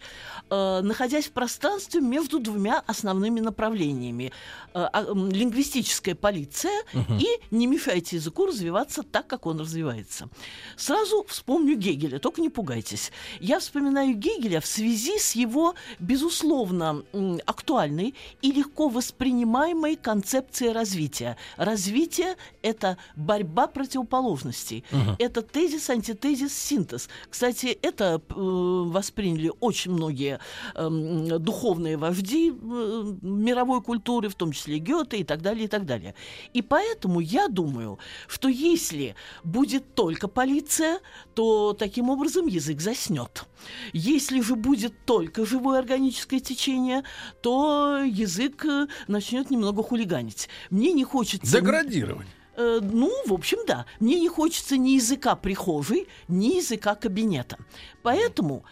э, 0.50 0.80
находясь 0.82 1.26
в 1.26 1.32
пространстве 1.32 2.00
между 2.00 2.38
двумя 2.38 2.82
основными 2.86 3.40
направлениями. 3.40 4.32
Э, 4.74 4.88
а, 4.92 5.02
лингвистическая 5.12 6.14
полиция 6.14 6.82
и 7.18 7.26
не 7.50 7.66
мешайте 7.66 8.16
языку 8.16 8.46
развиваться 8.46 9.02
так, 9.02 9.26
как 9.26 9.46
он 9.46 9.60
развивается. 9.60 10.28
Сразу 10.76 11.24
вспомню 11.28 11.76
Гегеля, 11.76 12.18
только 12.18 12.40
не 12.40 12.48
пугайтесь. 12.48 13.12
Я 13.40 13.58
вспоминаю 13.58 14.14
Гегеля 14.14 14.37
в 14.60 14.66
связи 14.66 15.18
с 15.18 15.34
его, 15.34 15.74
безусловно, 15.98 17.02
актуальной 17.44 18.14
и 18.42 18.52
легко 18.52 18.88
воспринимаемой 18.88 19.96
концепцией 19.96 20.72
развития. 20.72 21.36
Развитие— 21.56 22.36
это 22.62 22.96
борьба 23.16 23.66
противоположностей. 23.66 24.84
Это 25.18 25.42
тезис, 25.42 25.90
антитезис, 25.90 26.56
синтез. 26.56 27.08
Кстати, 27.28 27.78
это 27.82 28.22
э, 28.28 28.32
восприняли 28.34 29.52
очень 29.60 29.92
многие 29.92 30.38
эм, 30.74 31.42
духовные 31.42 31.96
вожди 31.96 32.50
э, 32.50 33.14
мировой 33.22 33.82
культуры, 33.82 34.28
в 34.28 34.34
том 34.34 34.52
числе 34.52 34.78
Гёте 34.78 35.18
и 35.18 35.24
так 35.24 35.42
далее, 35.42 35.64
и 35.64 35.68
так 35.68 35.84
далее. 35.84 36.14
И 36.52 36.62
поэтому 36.62 37.20
я 37.20 37.48
думаю, 37.48 37.98
что 38.28 38.48
если 38.48 39.14
будет 39.44 39.94
только 39.94 40.28
полиция, 40.28 41.00
то 41.34 41.72
таким 41.72 42.10
образом 42.10 42.46
язык 42.46 42.80
заснет. 42.80 43.47
Если 43.92 44.40
же 44.40 44.54
будет 44.54 44.92
только 45.04 45.44
живое 45.46 45.78
органическое 45.78 46.40
течение, 46.40 47.02
то 47.42 47.98
язык 48.04 48.64
э, 48.64 48.86
начнет 49.06 49.50
немного 49.50 49.82
хулиганить. 49.82 50.48
Мне 50.70 50.92
не 50.92 51.04
хочется... 51.04 51.50
Деградировать. 51.50 52.26
Э, 52.56 52.80
ну, 52.82 53.10
в 53.26 53.32
общем, 53.32 53.58
да. 53.66 53.86
Мне 54.00 54.18
не 54.20 54.28
хочется 54.28 54.76
ни 54.76 54.90
языка 54.90 55.36
прихожей, 55.36 56.08
ни 56.28 56.56
языка 56.56 56.94
кабинета. 56.94 57.56
Поэтому 58.02 58.64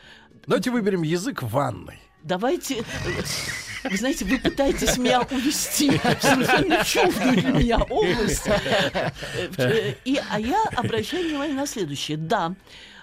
Давайте 0.47 0.71
выберем 0.71 1.03
язык 1.03 1.43
ванной. 1.43 2.01
давайте... 2.23 2.79
э, 2.79 3.89
Вы 3.89 3.97
знаете, 3.99 4.25
вы 4.25 4.39
пытаетесь 4.39 4.97
меня 4.99 5.21
увести 5.23 5.91
в 5.91 6.03
совершенно 6.21 6.83
чуждую 6.85 7.35
для 7.41 7.51
меня 7.51 7.79
область. 7.79 8.47
И, 10.05 10.21
а 10.31 10.41
я 10.41 10.65
обращаю 10.75 11.29
внимание 11.29 11.55
на 11.55 11.67
следующее. 11.67 12.17
Да, 12.17 12.55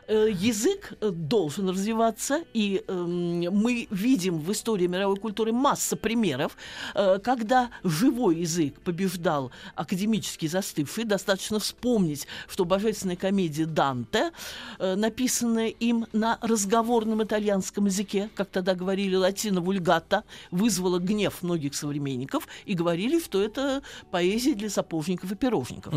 язык 0.08 0.94
э, 1.00 1.10
должен 1.12 1.70
развиваться, 1.70 2.44
и 2.54 2.84
эм, 2.88 3.42
мы 3.52 3.88
видим 3.90 4.40
в 4.40 4.52
истории 4.52 4.88
мировой 4.88 5.18
культуры 5.18 5.52
масса 5.52 5.96
примеров, 5.96 6.58
э, 6.94 7.20
когда 7.20 7.70
живой 7.84 8.38
язык 8.38 8.80
побеждал 8.82 9.52
академически 9.76 10.48
застывший. 10.48 11.06
Достаточно 11.06 11.60
вспомнить, 11.60 12.28
что 12.48 12.66
божественная 12.66 13.16
комедия 13.16 13.66
Данте, 13.66 14.32
э, 14.80 14.96
написанная 14.96 15.68
им 15.68 16.08
на 16.14 16.38
разговорном 16.42 17.24
итальянском 17.24 17.86
языке, 17.86 18.30
как 18.36 18.50
тогда 18.50 18.76
говорили 18.76 19.16
латино 19.16 19.62
вульгата, 19.62 20.24
вызвала 20.52 21.00
гнев 21.00 21.42
многих 21.44 21.76
современников 21.76 22.48
и 22.66 22.74
говорили, 22.74 23.20
что 23.20 23.42
это 23.42 23.82
поэзия 24.12 24.56
для 24.56 24.70
сапожников 24.70 25.32
и 25.32 25.36
пирожников. 25.36 25.94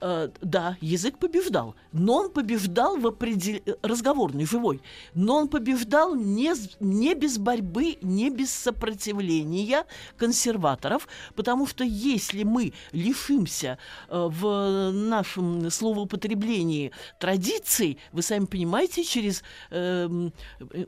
Э, 0.00 0.28
да, 0.40 0.76
язык 0.80 1.18
побеждал, 1.18 1.74
но 1.92 2.16
он 2.20 2.30
побеждал 2.30 2.96
в 2.96 3.06
определ... 3.26 3.60
разговорный, 3.82 4.46
живой, 4.46 4.80
но 5.14 5.36
он 5.36 5.48
побеждал 5.48 6.14
не, 6.14 6.52
не 6.80 7.14
без 7.14 7.38
борьбы, 7.38 7.98
не 8.02 8.30
без 8.30 8.52
сопротивления 8.52 9.84
консерваторов, 10.16 11.08
потому 11.34 11.66
что 11.66 11.84
если 11.84 12.44
мы 12.44 12.72
лишимся 12.92 13.78
э, 14.08 14.28
в 14.30 14.90
нашем 14.92 15.70
словоупотреблении 15.70 16.92
традиций, 17.18 17.98
вы 18.12 18.22
сами 18.22 18.46
понимаете, 18.46 19.04
через 19.04 19.42
э, 19.70 20.08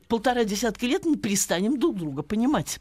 полтора 0.09 0.45
десятка 0.45 0.87
лет 0.87 1.05
мы 1.05 1.17
перестанем 1.17 1.79
друг 1.79 1.97
друга 1.97 2.23
понимать. 2.23 2.79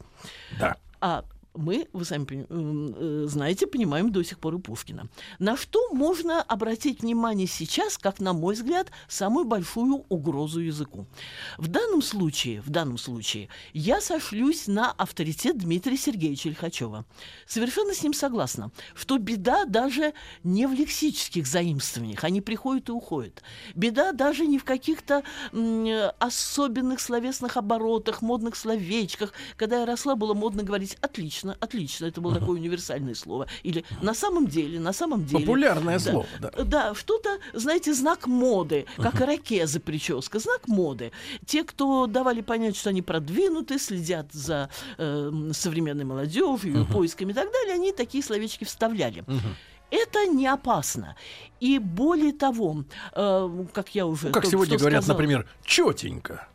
Да. 0.58 0.76
А 1.00 1.24
мы, 1.58 1.88
вы 1.92 2.04
сами 2.04 2.24
пони- 2.24 2.46
м, 2.48 2.94
э, 2.96 3.26
знаете, 3.28 3.66
понимаем 3.66 4.10
до 4.12 4.22
сих 4.22 4.38
пор 4.38 4.54
и 4.54 4.58
Пушкина. 4.58 5.08
На 5.38 5.56
что 5.56 5.92
можно 5.92 6.42
обратить 6.42 7.02
внимание 7.02 7.46
сейчас, 7.46 7.98
как, 7.98 8.20
на 8.20 8.32
мой 8.32 8.54
взгляд, 8.54 8.90
самую 9.08 9.44
большую 9.44 10.04
угрозу 10.08 10.60
языку? 10.60 11.06
В 11.58 11.68
данном 11.68 12.02
случае, 12.02 12.60
в 12.60 12.70
данном 12.70 12.98
случае, 12.98 13.48
я 13.72 14.00
сошлюсь 14.00 14.66
на 14.66 14.92
авторитет 14.92 15.58
Дмитрия 15.58 15.96
Сергеевича 15.96 16.48
Лихачева. 16.50 17.04
Совершенно 17.46 17.94
с 17.94 18.02
ним 18.02 18.14
согласна, 18.14 18.70
что 18.94 19.18
беда 19.18 19.64
даже 19.64 20.14
не 20.44 20.66
в 20.66 20.72
лексических 20.72 21.46
заимствованиях, 21.46 22.24
они 22.24 22.40
приходят 22.40 22.88
и 22.88 22.92
уходят. 22.92 23.42
Беда 23.74 24.12
даже 24.12 24.46
не 24.46 24.58
в 24.58 24.64
каких-то 24.64 25.22
особенных 26.18 27.00
словесных 27.00 27.56
оборотах, 27.56 28.22
модных 28.22 28.56
словечках. 28.56 29.32
Когда 29.56 29.80
я 29.80 29.86
росла, 29.86 30.14
было 30.14 30.34
модно 30.34 30.62
говорить 30.62 30.96
«отлично», 31.00 31.47
«отлично». 31.60 32.06
Это 32.06 32.20
было 32.20 32.34
такое 32.34 32.56
универсальное 32.56 33.14
слово. 33.14 33.46
Или 33.62 33.84
«на 34.02 34.14
самом 34.14 34.46
деле», 34.46 34.80
«на 34.80 34.92
самом 34.92 35.24
деле». 35.24 35.40
Популярное 35.44 35.98
Да. 35.98 36.10
слово, 36.10 36.26
да. 36.40 36.50
Да, 36.64 36.94
что-то, 36.94 37.38
знаете, 37.54 37.94
знак 37.94 38.26
моды, 38.26 38.86
как 38.96 39.20
ирокеза 39.20 39.80
прическа, 39.80 40.38
знак 40.38 40.68
моды. 40.68 41.12
Те, 41.46 41.64
кто 41.64 42.06
давали 42.06 42.40
понять, 42.40 42.76
что 42.76 42.90
они 42.90 43.02
продвинуты, 43.02 43.78
следят 43.78 44.32
за 44.32 44.70
э, 44.98 45.50
современной 45.52 46.04
молодежью, 46.04 46.74
ее 46.74 46.84
поисками 46.84 47.32
и 47.32 47.34
так 47.34 47.50
далее, 47.52 47.74
они 47.74 47.92
такие 47.92 48.22
словечки 48.22 48.64
вставляли. 48.64 49.24
Это 49.90 50.26
не 50.26 50.46
опасно. 50.46 51.16
И 51.60 51.78
более 51.78 52.32
того, 52.32 52.84
э, 53.14 53.64
как 53.72 53.94
я 53.94 54.06
уже 54.06 54.26
Ну, 54.26 54.32
как 54.32 54.44
сегодня 54.46 54.76
говорят, 54.78 55.02
сказала, 55.02 55.18
например, 55.18 55.48
четенько. 55.64 56.46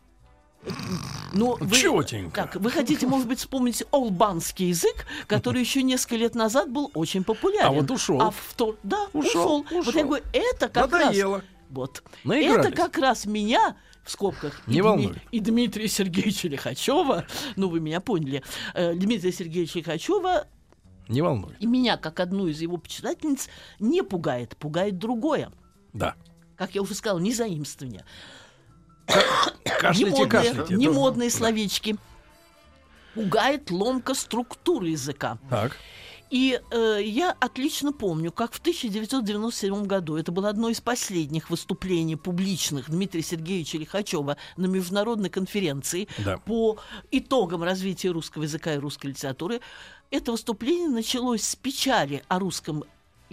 Ну, 1.32 1.56
вы, 1.60 1.76
Чётенько. 1.76 2.42
Так, 2.42 2.56
вы 2.56 2.70
хотите, 2.70 3.06
может 3.06 3.26
быть, 3.28 3.38
вспомнить 3.38 3.82
олбанский 3.90 4.66
язык, 4.68 5.06
который 5.26 5.60
еще 5.60 5.82
несколько 5.82 6.16
лет 6.16 6.34
назад 6.34 6.70
был 6.70 6.90
очень 6.94 7.24
популярен. 7.24 7.66
А 7.66 7.70
вот 7.70 7.90
ушел. 7.90 8.20
А 8.20 8.30
втор- 8.30 8.76
Да, 8.82 9.06
Ушел, 9.12 9.60
ушел. 9.70 9.82
Вот 9.82 9.94
я 9.94 10.04
говорю, 10.04 10.24
это 10.32 10.68
как 10.68 10.90
Надоело. 10.90 11.36
раз... 11.38 11.44
Вот. 11.70 12.02
Наигрались. 12.24 12.66
Это 12.66 12.76
как 12.76 12.98
раз 12.98 13.26
меня 13.26 13.76
в 14.04 14.10
скобках 14.10 14.62
Не 14.66 14.74
и, 14.76 14.78
Дми- 14.78 14.82
волнует. 14.82 15.18
и 15.32 15.40
Дмитрия 15.40 15.88
Сергеевича 15.88 16.46
Лихачева, 16.48 17.24
ну 17.56 17.68
вы 17.68 17.80
меня 17.80 18.00
поняли, 18.00 18.42
э, 18.74 18.94
Дмитрия 18.94 19.32
Сергеевича 19.32 19.78
Лихачева 19.80 20.46
Не 21.08 21.22
волнуй. 21.22 21.54
и 21.58 21.66
меня, 21.66 21.96
как 21.96 22.20
одну 22.20 22.46
из 22.46 22.60
его 22.60 22.76
почитательниц, 22.76 23.48
не 23.80 24.02
пугает, 24.02 24.56
пугает 24.58 24.98
другое. 24.98 25.50
Да. 25.94 26.14
Как 26.56 26.74
я 26.74 26.82
уже 26.82 26.94
сказала, 26.94 27.18
не 27.18 27.32
заимствование. 27.32 28.04
Кашляйте, 29.80 30.04
не 30.04 30.10
модные, 30.10 30.28
кашляйте. 30.28 30.74
не 30.74 30.88
модные 30.88 31.30
словечки. 31.30 31.96
Пугает 33.14 33.70
ломка 33.70 34.14
структуры 34.14 34.88
языка. 34.88 35.38
Так. 35.50 35.76
И 36.30 36.60
э, 36.72 36.98
я 37.04 37.30
отлично 37.38 37.92
помню, 37.92 38.32
как 38.32 38.54
в 38.54 38.58
1997 38.58 39.84
году, 39.84 40.16
это 40.16 40.32
было 40.32 40.48
одно 40.48 40.68
из 40.68 40.80
последних 40.80 41.48
выступлений 41.48 42.16
публичных 42.16 42.90
Дмитрия 42.90 43.22
Сергеевича 43.22 43.78
Лихачева 43.78 44.36
на 44.56 44.66
международной 44.66 45.30
конференции 45.30 46.08
Да. 46.24 46.38
по 46.38 46.78
итогам 47.12 47.62
развития 47.62 48.10
русского 48.10 48.44
языка 48.44 48.74
и 48.74 48.78
русской 48.78 49.08
литературы. 49.08 49.60
Это 50.10 50.32
выступление 50.32 50.88
началось 50.88 51.44
с 51.44 51.54
печали 51.54 52.24
о 52.26 52.40
русском 52.40 52.84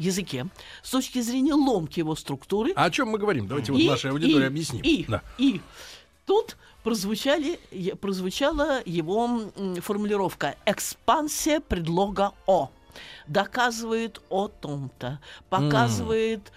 языке 0.01 0.47
с 0.83 0.89
точки 0.91 1.21
зрения 1.21 1.53
ломки 1.53 1.99
его 1.99 2.15
структуры. 2.15 2.73
А 2.75 2.85
о 2.85 2.91
чем 2.91 3.09
мы 3.09 3.17
говорим? 3.17 3.47
Давайте 3.47 3.71
вот 3.71 3.81
нашей 3.83 4.11
аудитории 4.11 4.43
и- 4.43 4.47
объясним. 4.47 4.81
И, 4.83 5.05
Да. 5.07 5.21
и 5.37 5.61
тут 6.25 6.57
прозвучали, 6.83 7.59
прозвучала 8.01 8.81
его 8.85 9.51
формулировка 9.81 10.55
«экспансия 10.65 11.59
предлога 11.59 12.31
«о». 12.47 12.69
Доказывает 13.27 14.19
о 14.29 14.47
том-то, 14.49 15.19
показывает 15.49 16.51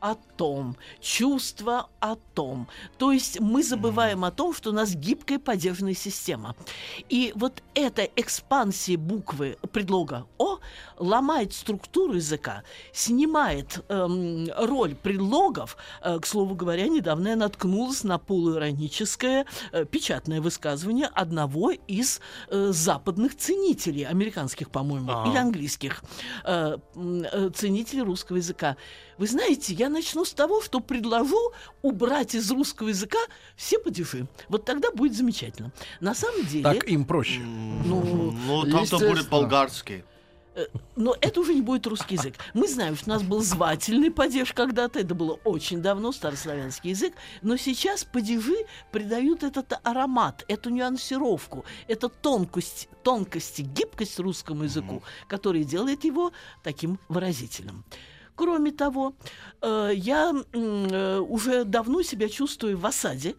о 0.00 0.14
том, 0.14 0.76
чувство 1.00 1.88
о 2.00 2.16
том. 2.34 2.66
То 2.98 3.12
есть 3.12 3.40
мы 3.40 3.62
забываем 3.62 4.24
о 4.24 4.30
том, 4.30 4.54
что 4.54 4.70
у 4.70 4.72
нас 4.72 4.94
гибкая 4.94 5.38
поддержанная 5.38 5.94
система. 5.94 6.56
И 7.08 7.32
вот 7.34 7.62
эта 7.74 8.02
экспансия 8.16 8.96
буквы 8.96 9.58
предлога 9.72 10.26
«о» 10.38 10.58
ломает 10.98 11.52
структуру 11.52 12.14
языка, 12.14 12.62
снимает 12.92 13.84
эм, 13.88 14.48
роль 14.56 14.94
предлогов. 14.94 15.76
Э, 16.02 16.18
к 16.18 16.26
слову 16.26 16.54
говоря, 16.54 16.88
недавно 16.88 17.28
я 17.28 17.36
наткнулась 17.36 18.04
на 18.04 18.18
полуироническое 18.18 19.46
э, 19.72 19.84
печатное 19.84 20.40
высказывание 20.40 21.06
одного 21.06 21.70
из 21.70 22.20
э, 22.48 22.70
западных 22.72 23.36
ценителей, 23.36 24.04
американских, 24.06 24.70
по-моему, 24.70 25.10
А. 25.12 25.28
или 25.28 25.36
английских 25.36 26.02
э, 26.44 26.78
э, 26.94 27.50
ценителей 27.54 28.02
русского 28.02 28.36
языка. 28.36 28.76
Вы 29.20 29.26
знаете, 29.26 29.74
я 29.74 29.90
начну 29.90 30.24
с 30.24 30.32
того, 30.32 30.62
что 30.62 30.80
предложу 30.80 31.52
убрать 31.82 32.34
из 32.34 32.50
русского 32.50 32.88
языка 32.88 33.18
все 33.54 33.78
падежи. 33.78 34.26
Вот 34.48 34.64
тогда 34.64 34.90
будет 34.92 35.14
замечательно. 35.14 35.72
На 36.00 36.14
самом 36.14 36.46
деле... 36.46 36.64
Так 36.64 36.88
им 36.88 37.04
проще. 37.04 37.40
Ну, 37.40 38.32
Ну, 38.46 38.64
там-то 38.64 38.98
будет 38.98 39.28
болгарский. 39.28 40.04
но 40.96 41.14
это 41.20 41.40
уже 41.40 41.52
не 41.52 41.60
будет 41.60 41.86
русский 41.86 42.14
язык. 42.14 42.34
Мы 42.54 42.66
знаем, 42.66 42.96
что 42.96 43.10
у 43.10 43.12
нас 43.12 43.22
был 43.22 43.42
звательный 43.42 44.10
падеж 44.10 44.54
когда-то, 44.54 44.98
это 44.98 45.14
было 45.14 45.38
очень 45.44 45.82
давно, 45.82 46.12
старославянский 46.12 46.90
язык, 46.90 47.12
но 47.42 47.58
сейчас 47.58 48.04
падежи 48.04 48.56
придают 48.90 49.42
этот 49.42 49.74
аромат, 49.82 50.46
эту 50.48 50.70
нюансировку, 50.70 51.66
эту 51.88 52.08
тонкость, 52.08 52.88
тонкость 53.02 53.60
и 53.60 53.64
гибкость 53.64 54.18
русскому 54.18 54.64
языку, 54.64 55.02
который 55.28 55.64
делает 55.64 56.04
его 56.04 56.32
таким 56.62 56.98
выразительным. 57.10 57.84
Кроме 58.40 58.70
того, 58.72 59.12
э, 59.60 59.90
я 59.94 60.32
э, 60.32 61.18
уже 61.18 61.64
давно 61.64 62.02
себя 62.02 62.26
чувствую 62.30 62.78
в 62.78 62.86
осаде, 62.86 63.34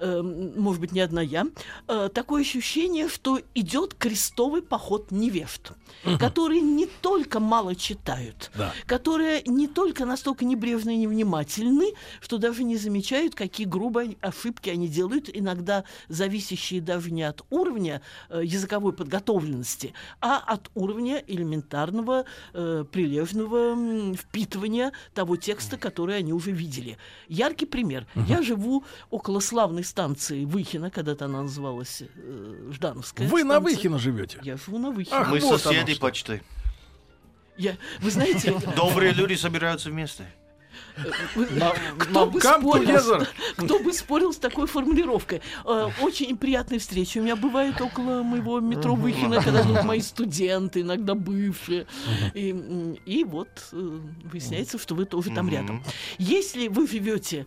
э, 0.00 0.22
может 0.22 0.80
быть, 0.80 0.92
не 0.92 1.00
одна 1.00 1.22
я, 1.22 1.46
э, 1.88 2.08
такое 2.12 2.42
ощущение, 2.42 3.08
что 3.08 3.40
идет 3.54 3.94
крестовый 3.94 4.62
поход 4.62 5.10
невежд, 5.10 5.72
которые 6.18 6.60
не 6.60 6.86
только 6.86 7.40
мало 7.40 7.74
читают, 7.74 8.50
Да. 8.54 8.72
которые 8.86 9.42
не 9.46 9.68
только 9.68 10.04
настолько 10.04 10.44
небрежны 10.44 10.94
и 10.94 10.98
невнимательны, 10.98 11.92
что 12.20 12.38
даже 12.38 12.64
не 12.64 12.76
замечают, 12.76 13.34
какие 13.34 13.66
грубые 13.66 14.16
ошибки 14.20 14.70
они 14.70 14.88
делают, 14.88 15.28
иногда 15.32 15.84
зависящие 16.08 16.80
даже 16.80 17.10
не 17.10 17.22
от 17.22 17.44
уровня 17.50 18.00
э, 18.28 18.40
языковой 18.44 18.92
подготовленности, 18.92 19.92
а 20.20 20.38
от 20.38 20.70
уровня 20.74 21.22
элементарного 21.26 22.24
э, 22.54 22.84
прилежного 22.90 24.14
впитывания 24.14 24.92
того 25.14 25.36
текста, 25.36 25.76
который 25.76 26.16
они 26.16 26.32
уже 26.32 26.50
видели. 26.50 26.96
Яркий 27.28 27.66
пример. 27.66 28.06
Я 28.28 28.42
живу 28.42 28.84
около 29.10 29.40
славной 29.40 29.84
станции 29.90 30.44
Выхина, 30.44 30.90
когда-то 30.90 31.24
она 31.26 31.42
называлась 31.42 32.02
э, 32.02 32.70
Ждановская. 32.72 33.28
Вы 33.28 33.44
на 33.44 33.54
станция. 33.56 33.76
Выхино 33.76 33.98
живете. 33.98 34.38
Я 34.42 34.56
живу 34.56 34.78
на 34.78 34.90
Выхино. 34.90 35.18
Ах, 35.20 35.30
Мы 35.30 35.40
вот 35.40 35.60
соседи 35.60 35.92
что. 35.92 36.00
почти. 36.00 36.40
Я, 37.58 37.76
вы 38.00 38.10
знаете, 38.10 38.56
Добрые 38.76 39.12
люди 39.12 39.34
собираются 39.34 39.90
вместе. 39.90 40.24
вы- 41.34 41.46
На- 41.50 41.74
кто, 41.98 42.24
на- 42.24 42.26
бы 42.26 42.40
спорил, 42.40 43.26
кто 43.56 43.78
бы 43.80 43.92
спорил 43.92 44.32
с 44.32 44.36
такой 44.38 44.66
формулировкой? 44.66 45.42
Э, 45.66 45.90
Очень 46.00 46.36
приятные 46.38 46.78
встречи. 46.78 47.18
У 47.18 47.22
меня 47.22 47.36
бывают 47.36 47.80
около 47.80 48.22
моего 48.22 48.60
метро 48.60 48.94
Выхина, 48.94 49.42
когда 49.42 49.62
идут 49.62 49.84
мои 49.84 50.00
студенты, 50.12 50.80
иногда 50.80 51.14
бывшие. 51.14 51.86
И, 52.34 52.48
и 53.04 53.24
вот 53.24 53.48
э, 53.72 54.00
выясняется, 54.24 54.78
что 54.78 54.94
вы 54.94 55.04
тоже 55.04 55.30
там 55.30 55.48
рядом. 55.50 55.82
Если 56.18 56.68
вы 56.68 56.86
живете 56.86 57.46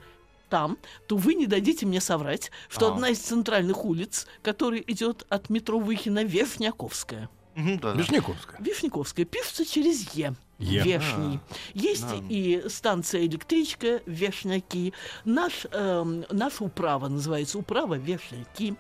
там, 0.53 0.77
то 1.07 1.17
вы 1.17 1.33
не 1.33 1.47
дадите 1.47 1.87
мне 1.87 1.99
соврать, 1.99 2.51
что 2.69 2.85
А. 2.85 2.93
одна 2.93 3.09
из 3.09 3.17
центральных 3.17 3.85
улиц, 3.85 4.27
которая 4.43 4.81
идет 4.81 5.25
от 5.27 5.49
метро 5.49 5.79
Выхина, 5.79 6.23
Верхняковская. 6.23 7.27
Мгм, 7.55 7.79
да. 7.79 7.93
Вишняковская. 7.93 8.61
Вишняковская 8.61 9.25
пишется 9.25 9.65
через 9.65 10.13
Е. 10.13 10.35
Е. 10.59 10.83
Вешний. 10.83 11.39
Есть 11.73 12.07
да. 12.07 12.23
и 12.29 12.69
станция 12.69 13.25
электричка 13.25 14.03
Вешняки. 14.05 14.93
Наш, 15.25 15.65
эм, 15.71 16.23
наша 16.29 16.63
управа 16.63 17.07
называется 17.07 17.57
управа 17.57 17.95
Вешняки. 17.95 18.75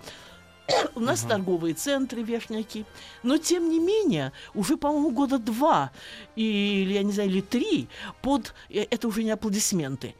У 0.93 0.99
нас 0.99 1.21
торговые 1.23 1.73
центры 1.73 2.21
Вешняки. 2.21 2.85
Но, 3.23 3.37
тем 3.39 3.67
не 3.71 3.79
менее, 3.79 4.31
уже, 4.53 4.77
по-моему, 4.77 5.09
года 5.09 5.39
два 5.39 5.91
или, 6.35 6.93
я 6.93 7.01
не 7.01 7.11
знаю, 7.11 7.29
или 7.31 7.41
три 7.41 7.87
под... 8.21 8.53
э, 8.69 8.85
Это 8.91 9.07
уже 9.07 9.23
не 9.23 9.31
аплодисменты 9.31 10.13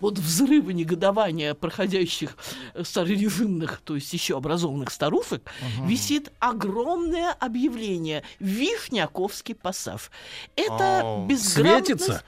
под 0.00 0.18
взрывы 0.18 0.72
негодования 0.72 1.54
проходящих 1.54 2.36
э, 2.74 2.82
старорежимных, 2.84 3.80
то 3.84 3.94
есть 3.94 4.12
еще 4.12 4.36
образованных 4.36 4.90
старушек, 4.90 5.42
висит 5.84 6.32
огромное 6.40 7.32
объявление 7.32 8.22
«Вишняковский 8.40 9.54
пассаж». 9.54 10.10
Это 10.56 11.02
О. 11.04 11.26
безграмотность... 11.26 12.04
Светится? 12.04 12.24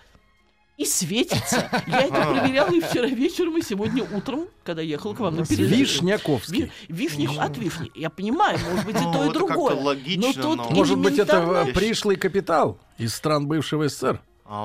И 0.78 0.84
светится. 0.86 1.70
Я 1.86 2.00
это 2.00 2.22
проверяла 2.32 2.72
и 2.72 2.80
вчера 2.80 3.06
вечером, 3.06 3.58
и 3.58 3.62
сегодня 3.62 4.04
утром, 4.04 4.48
когда 4.64 4.80
ехала 4.82 5.14
к 5.14 5.20
вам 5.20 5.36
на 5.36 5.44
передачу. 5.46 5.76
Вишняковский. 5.80 6.72
Ви- 6.88 7.06
Вишня 7.06 7.42
от 7.42 7.56
вишни. 7.58 7.90
Я 7.94 8.08
понимаю, 8.10 8.58
может 8.68 8.86
быть, 8.86 8.96
и 8.96 9.04
Ну, 9.04 9.12
то, 9.12 9.24
и 9.24 9.26
как-то 9.28 9.38
другое. 9.38 9.74
логично, 9.76 10.32
но 10.42 10.56
тут 10.56 10.70
Может 10.70 10.98
быть, 10.98 11.18
это 11.18 11.64
э, 11.68 11.72
пришлый 11.72 12.16
капитал 12.16 12.78
из 12.98 13.14
стран 13.14 13.46
бывшего 13.46 13.86
СССР? 13.88 14.20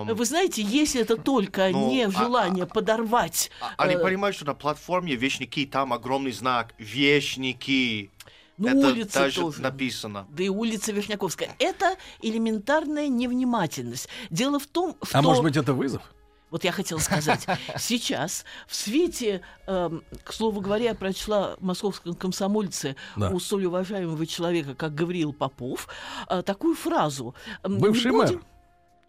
Вы 0.05 0.25
знаете, 0.25 0.61
если 0.61 1.01
это 1.01 1.15
только 1.17 1.69
Ну, 1.71 1.89
не 1.89 2.03
а- 2.03 2.11
желание 2.11 2.65
подорвать... 2.65 3.49
а- 3.61 3.73
Они 3.77 3.95
э, 3.95 3.99
понимают, 3.99 4.35
что 4.35 4.45
на 4.45 4.53
платформе 4.53 5.15
вещники, 5.15 5.65
там 5.65 5.93
огромный 5.93 6.31
знак 6.31 6.73
«Вещники». 6.77 8.11
ну, 8.57 8.67
Это 8.67 8.87
улица 8.89 9.19
даже 9.19 9.41
тоже. 9.41 9.61
написано. 9.61 10.25
Да 10.29 10.43
и 10.43 10.49
улица 10.49 10.91
Вишняковская. 10.91 11.55
Это 11.59 11.95
элементарная 12.21 13.07
невнимательность. 13.07 14.09
Дело 14.29 14.59
в 14.59 14.67
том, 14.67 14.95
что... 15.03 15.17
А 15.19 15.21
может 15.21 15.43
быть, 15.43 15.55
это 15.57 15.73
вызов? 15.73 16.01
Вот 16.49 16.63
я 16.63 16.71
хотела 16.71 16.99
сказать, 16.99 17.45
сейчас 17.77 18.45
в 18.67 18.75
свете, 18.75 19.41
эм, 19.67 20.01
к 20.23 20.31
слову 20.33 20.61
говоря, 20.61 20.85
я 20.85 20.95
прочла 20.95 21.55
в 21.59 21.63
московском 21.63 22.13
комсомольце 22.13 22.95
Да. 23.17 23.29
у 23.31 23.39
столь 23.39 23.65
уважаемого 23.65 24.25
человека, 24.25 24.73
как 24.73 24.95
Гавриил 24.95 25.33
Попов, 25.33 25.87
э, 26.29 26.41
такую 26.43 26.75
фразу. 26.75 27.35
Бывший 27.63 28.11
мэр. 28.11 28.41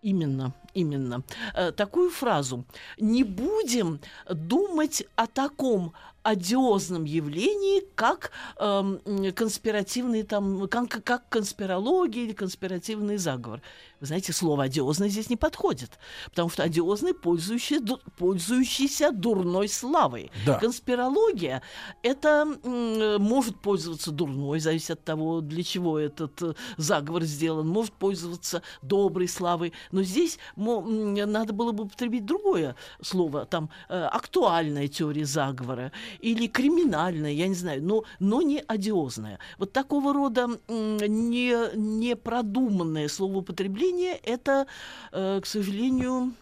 Именно, 0.09 0.55
именно. 0.73 1.23
Э, 1.55 1.71
такую 1.71 2.11
фразу. 2.11 2.65
Не 2.99 3.25
будем 3.25 4.01
думать 4.31 5.05
о 5.17 5.27
таком 5.27 5.93
одиозном 6.29 7.05
явлении, 7.05 7.83
как 7.95 8.31
м, 8.59 9.01
конспиративный 9.35 10.23
там, 10.23 10.69
как, 10.69 11.03
как 11.05 11.29
конспирология 11.29 12.25
или 12.25 12.33
конспиративный 12.33 13.17
заговор. 13.17 13.63
Вы 14.01 14.07
знаете, 14.07 14.33
слово 14.33 14.65
одиозный 14.65 15.09
здесь 15.09 15.29
не 15.29 15.37
подходит, 15.37 15.99
потому 16.27 16.51
что 16.51 16.63
одиозный 16.63 17.15
пользующий, 17.15 17.81
пользующийся 18.17 19.11
дурной 19.11 19.69
славой. 19.69 20.31
Да. 20.47 20.59
Конспирология 20.59 21.63
это 22.03 22.47
м, 22.63 23.21
может 23.21 23.61
пользоваться 23.61 24.11
дурной, 24.11 24.61
зависит 24.61 24.91
от 24.91 25.05
того, 25.05 25.41
для 25.41 25.63
чего 25.65 25.99
этот 25.99 26.43
э, 26.43 26.55
заговор 26.77 27.25
сделан, 27.25 27.67
может 27.67 27.93
пользоваться 27.93 28.63
доброй 28.83 29.29
славой, 29.29 29.73
но 29.91 30.03
здесь 30.03 30.39
надо 30.57 31.53
было 31.53 31.73
бы 31.73 31.85
употребить 31.85 32.25
другое 32.25 32.77
слово, 33.03 33.47
там 33.47 33.71
э, 33.89 34.01
актуальная 34.01 34.89
теория 34.89 35.25
заговора 35.25 35.93
или 36.21 36.47
криминальная, 36.47 37.33
я 37.33 37.49
не 37.49 37.55
знаю, 37.55 37.83
но, 37.83 38.05
но 38.19 38.43
не 38.43 38.63
одиозная. 38.67 39.39
Вот 39.59 39.73
такого 39.73 40.13
рода 40.13 40.49
не, 40.69 41.77
непродуманное 41.77 43.09
словоупотребление 43.09 44.15
это, 44.23 44.67
э, 45.13 45.41
к 45.43 45.47
сожалению, 45.47 46.33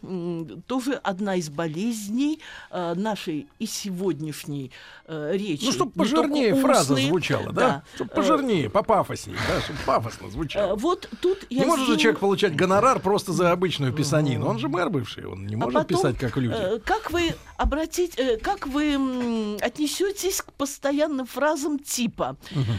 тоже 0.67 0.95
одна 0.95 1.37
из 1.37 1.49
болезней 1.49 2.41
э, 2.71 2.95
нашей 2.95 3.49
и 3.59 3.67
сегодняшней 3.67 4.73
э, 5.07 5.33
речи. 5.35 5.65
Ну, 5.65 5.73
чтобы 5.73 5.93
пожирнее 5.93 6.55
фраза 6.55 6.95
звучала, 6.97 7.53
да? 7.53 7.83
Чтобы 7.95 8.11
Э, 8.13 8.17
пожирнее, 8.17 8.71
попафоснее, 8.71 9.39
да? 9.49 9.61
Чтобы 9.61 9.79
пафосно 9.85 10.31
звучало. 10.31 10.75
Вот 10.77 11.09
тут 11.21 11.47
я 11.51 11.61
Не 11.61 11.67
может 11.67 11.87
же 11.87 11.97
человек 11.97 12.21
получать 12.21 12.57
гонорар 12.57 13.01
просто 13.01 13.33
за 13.33 13.53
обычную 13.53 13.93
писанину. 13.93 14.47
Он 14.47 14.59
же 14.59 14.69
мэр 14.69 14.91
бывший, 14.91 15.27
он 15.27 15.47
не 15.47 15.55
А 15.55 15.59
может 15.59 15.75
потом, 15.75 15.97
писать 15.97 16.19
как 16.19 16.37
люди. 16.37 16.55
как 16.85 17.11
вы 17.11 17.35
обратить, 17.57 18.19
как 18.43 18.67
вы 18.67 19.56
отнесетесь 19.61 20.43
к 20.43 20.53
постоянным 20.53 21.27
фразам 21.27 21.79
типа 21.79 22.37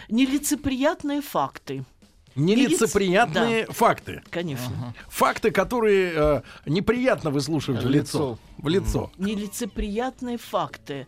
нелицеприятные 0.09 1.21
факты? 1.21 1.85
Нелицеприятные 2.35 3.65
факты. 3.65 4.21
Конечно. 4.29 4.93
Факты, 5.09 5.49
которые 5.49 6.13
э, 6.15 6.41
неприятно 6.67 7.31
выслушивать 7.31 7.83
в 7.83 7.89
лицо. 7.89 8.37
В 8.59 8.67
лицо. 8.67 9.11
Нелицеприятные 9.17 10.37
факты. 10.37 11.07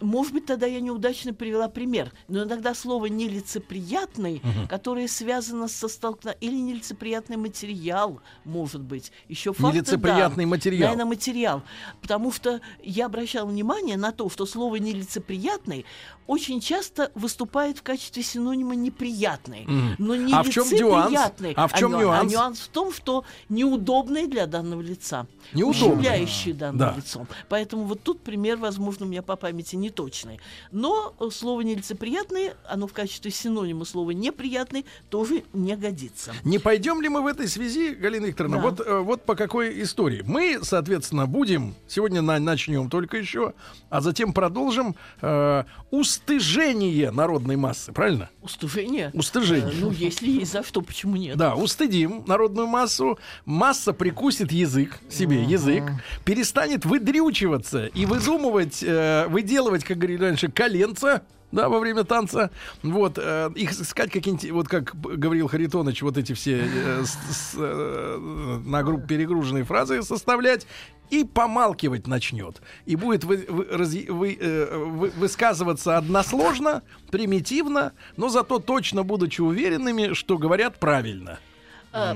Может 0.00 0.32
быть, 0.32 0.46
тогда 0.46 0.66
я 0.66 0.80
неудачно 0.80 1.34
привела 1.34 1.68
пример, 1.68 2.12
но 2.28 2.44
иногда 2.44 2.74
слово 2.74 3.06
нелицеприятный, 3.06 4.42
которое 4.68 5.08
связано 5.08 5.68
со 5.68 5.88
столкновением, 5.88 6.32
или 6.40 6.56
нелицеприятный 6.72 7.36
материал, 7.36 8.20
может 8.44 8.80
быть. 8.80 9.12
Еще 9.28 9.52
факты, 9.52 9.78
Нелицеприятный 9.78 10.44
да. 10.44 10.50
материал. 10.50 10.82
Наверное, 10.90 11.04
материал. 11.06 11.62
Потому 12.00 12.32
что 12.32 12.60
я 12.82 13.06
обращала 13.06 13.46
внимание 13.48 13.96
на 13.96 14.12
то, 14.12 14.28
что 14.30 14.46
слово 14.46 14.76
нелицеприятный 14.76 15.84
очень 16.28 16.60
часто 16.60 17.10
выступает 17.14 17.78
в 17.78 17.82
качестве 17.82 18.22
синонима 18.22 18.74
неприятный. 18.74 19.64
Мгм. 19.66 19.94
Но 19.98 20.16
не 20.16 20.32
А 20.32 20.42
в 20.42 20.50
чем 20.50 20.64
нюанс? 20.70 21.18
А 21.56 21.66
в 21.68 21.74
чем 21.74 21.92
ню- 21.92 22.00
нюанс? 22.00 22.32
А 22.32 22.34
нюанс 22.34 22.60
в 22.60 22.68
том, 22.68 22.92
что 22.92 23.24
неудобный 23.48 24.26
для 24.28 24.46
данного 24.46 24.80
лица. 24.80 25.26
Неудобный. 25.52 25.88
Ущемляющий 25.88 26.52
данное 26.52 26.90
Да. 26.90 26.94
лицо. 26.96 27.26
Поэтому 27.48 27.84
вот 27.84 28.02
тут 28.02 28.20
пример, 28.20 28.56
возможно, 28.56 29.04
у 29.06 29.08
меня 29.08 29.22
по 29.22 29.36
памяти 29.36 29.71
не 29.76 29.90
точный. 29.90 30.40
Но 30.70 31.14
э, 31.20 31.28
слово 31.30 31.60
нелицеприятный, 31.62 32.52
оно 32.68 32.86
в 32.86 32.92
качестве 32.92 33.30
синонима 33.30 33.84
слова 33.84 34.10
неприятный 34.10 34.84
тоже 35.10 35.44
не 35.52 35.76
годится. 35.76 36.32
Не 36.44 36.58
пойдем 36.58 37.00
ли 37.02 37.08
мы 37.08 37.22
в 37.22 37.26
этой 37.26 37.48
связи, 37.48 37.90
Галина 37.94 38.26
Викторовна, 38.26 38.56
Да. 38.58 38.62
вот, 38.62 38.80
э, 38.80 38.98
вот 39.00 39.24
по 39.24 39.34
какой 39.34 39.82
истории? 39.82 40.22
Мы, 40.26 40.58
соответственно, 40.62 41.26
будем, 41.26 41.74
сегодня 41.88 42.22
на- 42.22 42.38
начнем 42.38 42.90
только 42.90 43.16
еще, 43.16 43.54
а 43.90 44.00
затем 44.00 44.32
продолжим 44.32 44.94
э, 45.20 45.64
устыжение 45.90 47.10
народной 47.10 47.56
массы, 47.56 47.92
правильно? 47.92 48.28
Устужение? 48.42 49.10
Устыжение. 49.14 49.70
Э, 49.72 49.76
ну, 49.80 49.90
если 49.90 50.28
есть 50.30 50.52
за 50.52 50.62
что, 50.62 50.82
почему 50.82 51.16
нет? 51.16 51.36
Да, 51.36 51.54
устыдим 51.54 52.24
народную 52.26 52.66
массу, 52.66 53.18
масса 53.44 53.92
прикусит 53.92 54.52
язык, 54.52 55.00
себе 55.08 55.42
язык, 55.42 55.84
перестанет 56.24 56.84
выдрючиваться 56.84 57.86
и 57.86 58.04
выдумывать, 58.06 58.82
э, 58.82 59.26
выделывать, 59.28 59.52
как 59.84 59.98
говорили 59.98 60.22
раньше, 60.24 60.48
коленца, 60.50 61.22
да, 61.52 61.68
во 61.68 61.78
время 61.80 62.04
танца. 62.04 62.50
Вот, 62.82 63.18
э, 63.18 63.50
их 63.56 63.72
искать 63.72 64.10
какие-нибудь, 64.10 64.50
вот 64.52 64.68
как 64.68 64.94
говорил 64.94 65.48
Харитонович, 65.48 66.02
вот 66.02 66.16
эти 66.16 66.32
все 66.32 66.62
э, 66.64 67.04
с- 67.04 67.54
э, 67.56 68.60
на 68.64 68.82
группу 68.82 69.06
перегруженные 69.06 69.64
фразы 69.64 70.02
составлять 70.02 70.66
и 71.10 71.24
помалкивать 71.24 72.06
начнет. 72.06 72.62
И 72.86 72.96
будет 72.96 73.24
вы- 73.24 73.44
вы- 73.48 73.64
разъ- 73.64 74.10
вы- 74.10 74.38
э, 74.40 74.76
вы- 74.76 75.10
высказываться 75.10 75.98
односложно, 75.98 76.82
примитивно, 77.10 77.92
но 78.16 78.30
зато 78.30 78.58
точно 78.58 79.02
будучи 79.02 79.42
уверенными, 79.42 80.14
что 80.14 80.38
говорят 80.38 80.80
правильно. 80.80 81.38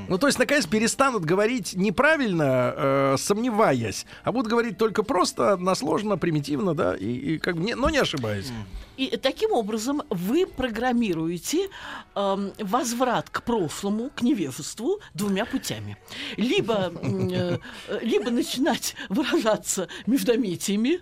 Ну, 0.08 0.18
то 0.18 0.26
есть, 0.26 0.38
наконец, 0.38 0.66
перестанут 0.66 1.24
говорить 1.24 1.74
неправильно, 1.74 2.74
э, 2.76 3.16
сомневаясь, 3.18 4.06
а 4.24 4.32
будут 4.32 4.50
говорить 4.50 4.78
только 4.78 5.02
просто, 5.02 5.52
односложно, 5.52 6.16
примитивно, 6.16 6.74
да, 6.74 6.94
и, 6.96 7.06
и 7.06 7.38
как 7.38 7.56
бы 7.56 7.64
не, 7.64 7.74
но 7.74 7.90
не 7.90 7.98
ошибаясь. 7.98 8.50
И 8.96 9.16
таким 9.16 9.52
образом 9.52 10.02
вы 10.10 10.46
программируете 10.46 11.68
эм, 12.14 12.52
возврат 12.58 13.28
к 13.30 13.42
прошлому, 13.42 14.10
к 14.14 14.22
невежеству 14.22 15.00
двумя 15.14 15.44
путями. 15.44 15.96
Либо, 16.36 16.92
э, 17.02 17.58
э, 17.88 17.98
либо 18.02 18.30
начинать 18.30 18.94
выражаться 19.08 19.88
междометиями. 20.06 21.00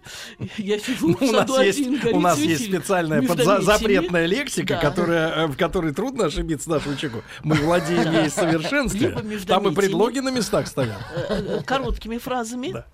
Я 0.57 0.79
сижу 0.79 1.15
в 1.15 1.23
У 1.23 1.27
нас 1.33 1.49
саду 1.49 1.61
есть, 1.61 1.79
один, 1.79 1.99
горит 2.01 2.17
у 2.17 2.21
нас 2.21 2.39
есть 2.39 2.57
светильник 2.57 2.81
специальная 2.81 3.21
подза- 3.23 3.61
запретная 3.63 4.27
лексика, 4.27 4.75
Да. 4.75 4.81
которая, 4.81 5.29
э, 5.45 5.47
в 5.47 5.57
которой 5.57 5.93
трудно 5.95 6.27
ошибиться 6.27 6.71
нашему 6.71 6.97
человеку. 6.97 7.23
Мы 7.43 7.55
владеем 7.57 8.13
ей 8.13 8.29
в 8.29 8.33
совершенстве. 8.33 9.17
Там 9.47 9.69
и 9.69 9.75
предлоги 9.75 10.19
на 10.19 10.31
местах 10.31 10.67
стоят. 10.67 10.99
э, 11.15 11.59
э, 11.59 11.63
короткими 11.63 12.19
фразами. 12.19 12.73
Да. 12.73 12.87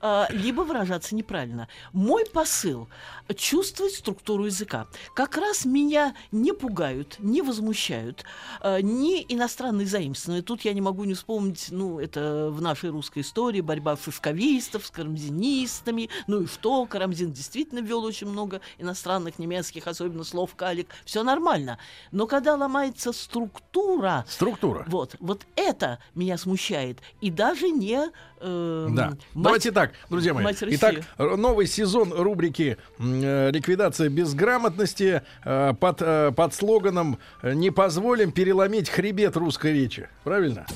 А, 0.00 0.26
либо 0.30 0.62
выражаться 0.62 1.14
неправильно. 1.14 1.68
Мой 1.92 2.24
посыл— 2.26 2.88
чувствовать 3.36 3.94
структуру 3.94 4.46
языка. 4.46 4.86
Как 5.14 5.36
раз 5.36 5.64
меня 5.64 6.14
не 6.32 6.52
пугают, 6.52 7.16
не 7.18 7.42
возмущают 7.42 8.24
э, 8.62 8.80
ни 8.80 9.24
иностранные 9.28 9.86
заимствования. 9.86 10.42
Тут 10.42 10.62
я 10.62 10.72
не 10.72 10.80
могу 10.80 11.04
не 11.04 11.14
вспомнить, 11.14 11.66
ну, 11.70 11.98
это 12.00 12.48
в 12.50 12.62
нашей 12.62 12.90
русской 12.90 13.20
истории 13.20 13.60
борьба 13.60 13.96
шишковистов 13.96 14.86
с 14.86 14.90
карамзинистами. 14.90 16.08
Ну 16.26 16.42
и 16.42 16.46
что, 16.46 16.86
Карамзин 16.86 17.32
действительно 17.32 17.80
ввел 17.80 18.04
очень 18.04 18.28
много 18.28 18.60
иностранных, 18.78 19.38
немецких, 19.38 19.86
особенно 19.86 20.24
слов 20.24 20.54
калик. 20.54 20.88
Все 21.04 21.22
нормально. 21.22 21.78
Но 22.12 22.26
когда 22.26 22.54
ломается 22.56 23.12
структура, 23.12 24.24
Структура. 24.28 24.84
вот, 24.88 25.16
вот 25.20 25.46
это 25.56 25.98
меня 26.14 26.38
смущает. 26.38 26.98
И 27.20 27.30
даже 27.30 27.68
не... 27.70 28.10
э, 28.40 28.86
Да. 28.90 29.10
мать- 29.10 29.20
Давайте 29.34 29.72
так, 29.72 29.87
друзья 30.10 30.34
мои. 30.34 30.46
Итак, 30.52 30.96
новый 31.18 31.66
сезон 31.66 32.12
рубрики 32.12 32.76
э, 32.98 33.50
«Ликвидация 33.50 34.08
безграмотности» 34.08 35.22
э, 35.44 35.74
под, 35.78 36.02
э, 36.02 36.32
под 36.34 36.54
слоганом 36.54 37.18
«Не 37.42 37.70
позволим 37.70 38.32
переломить 38.32 38.88
хребет 38.88 39.36
русской 39.36 39.72
речи». 39.72 40.08
Правильно? 40.24 40.66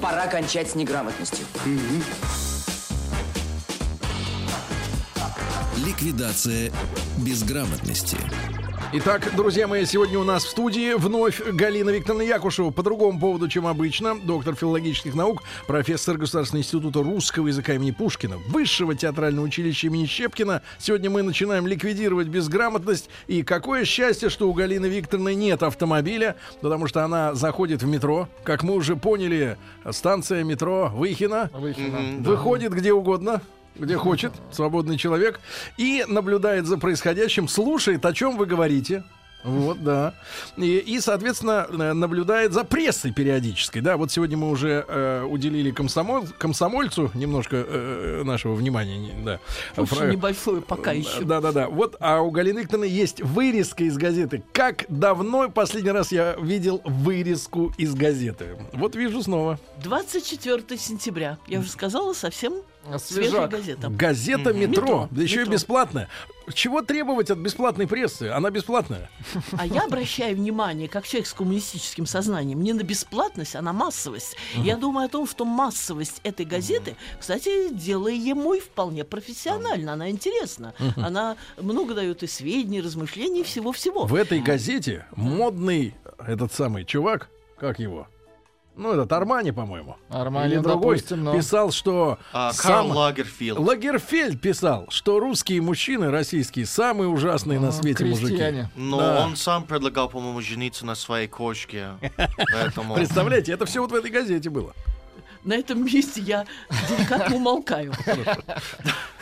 Пора 0.00 0.26
кончать 0.26 0.70
с 0.70 0.74
неграмотностью. 0.74 1.46
Ликвидация 5.84 6.72
безграмотности. 7.18 8.16
Итак, 8.92 9.34
друзья 9.34 9.66
мои, 9.66 9.84
сегодня 9.84 10.16
у 10.18 10.22
нас 10.22 10.44
в 10.44 10.50
студии 10.50 10.94
вновь 10.94 11.42
Галина 11.44 11.90
Викторовна 11.90 12.22
Якушева. 12.22 12.70
По 12.70 12.84
другому 12.84 13.18
поводу, 13.18 13.48
чем 13.48 13.66
обычно. 13.66 14.16
Доктор 14.16 14.54
филологических 14.54 15.14
наук, 15.14 15.42
профессор 15.66 16.16
Государственного 16.16 16.62
института 16.62 17.02
русского 17.02 17.48
языка 17.48 17.74
имени 17.74 17.90
Пушкина, 17.90 18.38
Высшего 18.48 18.94
театрального 18.94 19.44
училища 19.44 19.88
имени 19.88 20.06
Щепкина. 20.06 20.62
Сегодня 20.78 21.10
мы 21.10 21.22
начинаем 21.22 21.66
ликвидировать 21.66 22.28
безграмотность. 22.28 23.10
И 23.26 23.42
какое 23.42 23.84
счастье, 23.84 24.30
что 24.30 24.48
у 24.48 24.52
Галины 24.52 24.86
Викторовны 24.86 25.34
нет 25.34 25.64
автомобиля, 25.64 26.36
потому 26.60 26.86
что 26.86 27.04
она 27.04 27.34
заходит 27.34 27.82
в 27.82 27.86
метро. 27.86 28.28
Как 28.44 28.62
мы 28.62 28.74
уже 28.74 28.94
поняли, 28.94 29.58
станция 29.90 30.44
метро 30.44 30.92
Выхина. 30.94 31.50
Да. 31.52 32.30
Выходит 32.30 32.72
где 32.72 32.92
угодно, 32.92 33.42
где 33.78 33.96
хочет, 33.96 34.32
свободный 34.50 34.98
человек, 34.98 35.40
и 35.76 36.04
наблюдает 36.08 36.66
за 36.66 36.78
происходящим, 36.78 37.48
слушает, 37.48 38.04
о 38.04 38.12
чем 38.12 38.36
вы 38.36 38.46
говорите. 38.46 39.04
Вот, 39.46 39.82
да. 39.82 40.14
И, 40.56 40.78
и, 40.78 41.00
соответственно, 41.00 41.66
э, 41.70 41.92
наблюдает 41.92 42.52
за 42.52 42.64
прессой 42.64 43.12
периодической. 43.12 43.80
Да, 43.80 43.96
вот 43.96 44.10
сегодня 44.10 44.36
мы 44.36 44.50
уже 44.50 44.84
э, 44.86 45.22
уделили 45.22 45.70
комсомол, 45.70 46.24
комсомольцу 46.36 47.12
немножко 47.14 47.56
э, 47.56 48.22
нашего 48.24 48.54
внимания. 48.54 49.14
Да. 49.24 49.38
Очень 49.76 49.96
Фра- 49.96 50.10
небольшое 50.10 50.60
пока 50.62 50.90
еще. 50.92 51.22
Да, 51.22 51.40
да, 51.40 51.52
да. 51.52 51.68
Вот, 51.68 51.96
а 52.00 52.20
у 52.22 52.30
Галины 52.32 52.60
Викторовны 52.60 52.86
есть 52.86 53.22
вырезка 53.22 53.84
из 53.84 53.96
газеты. 53.96 54.42
Как 54.52 54.84
давно 54.88 55.48
последний 55.48 55.92
раз 55.92 56.10
я 56.10 56.34
видел 56.40 56.82
вырезку 56.84 57.72
из 57.78 57.94
газеты? 57.94 58.56
Вот 58.72 58.96
вижу 58.96 59.22
снова. 59.22 59.60
24 59.84 60.76
сентября. 60.76 61.38
Я 61.46 61.60
уже 61.60 61.70
сказала, 61.70 62.14
совсем 62.14 62.54
Свежак. 62.98 63.50
газета. 63.50 63.88
Газета 63.88 64.52
метро, 64.52 64.82
Метро, 64.82 65.08
да 65.10 65.22
еще 65.22 65.36
и 65.36 65.38
метро. 65.40 65.52
бесплатная. 65.54 66.08
Чего 66.54 66.80
требовать 66.82 67.30
от 67.30 67.38
бесплатной 67.38 67.88
прессы? 67.88 68.24
Она 68.30 68.50
бесплатная. 68.50 69.10
А 69.58 69.66
я 69.66 69.82
обращаю 69.82 70.36
внимание, 70.36 70.88
как 70.88 71.04
человек 71.06 71.26
с 71.26 71.32
коммунистическим 71.32 72.06
сознанием, 72.06 72.62
не 72.62 72.72
на 72.72 72.82
бесплатность, 72.84 73.56
а 73.56 73.62
на 73.62 73.72
массовость. 73.72 74.36
Я 74.54 74.76
думаю 74.76 75.06
о 75.06 75.08
том, 75.08 75.26
что 75.26 75.44
массовость 75.44 76.20
этой 76.22 76.46
газеты, 76.46 76.96
кстати, 77.18 77.72
делаемой 77.74 78.60
вполне 78.60 79.04
профессионально. 79.04 79.94
Она 79.94 80.08
интересна. 80.10 80.72
Она 80.96 81.36
много 81.60 81.94
дает 81.94 82.22
и 82.22 82.26
сведений, 82.28 82.78
и 82.78 82.82
размышлений, 82.82 83.40
и 83.40 83.44
всего-всего. 83.44 84.04
В 84.06 84.14
этой 84.14 84.40
газете 84.40 85.06
модный 85.16 85.94
этот 86.18 86.52
самый 86.52 86.84
чувак, 86.84 87.28
как 87.58 87.78
его? 87.80 88.06
Ну, 88.76 88.92
этот 88.92 89.10
Армани, 89.12 89.52
по-моему. 89.52 89.96
Армани, 90.10 90.52
Или 90.54 90.58
другой 90.60 90.96
допустим, 90.96 91.24
но- 91.24 91.34
писал, 91.34 91.70
что 91.70 92.18
А, 92.32 92.52
сам- 92.52 92.88
Карл 92.88 92.98
Лагерфилд. 92.98 93.58
Лагерфельд 93.58 94.38
писал, 94.40 94.86
что 94.90 95.18
русские 95.18 95.62
мужчины 95.62 96.10
российские 96.10 96.66
самые 96.66 97.08
ужасные 97.08 97.58
на 97.58 97.68
А, 97.68 97.72
свете 97.72 98.04
мужики. 98.04 98.26
крестьяне. 98.26 98.70
Но 98.76 98.98
Да. 98.98 99.24
он 99.26 99.36
сам 99.36 99.64
предлагал, 99.64 100.10
по-моему, 100.10 100.42
жениться 100.42 100.84
на 100.84 100.94
своей 100.94 101.26
кошке. 101.26 101.88
Поэтому... 102.52 102.94
Представляете, 102.94 103.52
это 103.52 103.64
все 103.64 103.80
вот 103.80 103.92
в 103.92 103.94
этой 103.94 104.10
газете 104.10 104.50
было. 104.50 104.74
На 105.42 105.54
этом 105.54 105.84
месте 105.84 106.20
я 106.20 106.44
деликатно 106.88 107.36
умолкаю. 107.36 107.92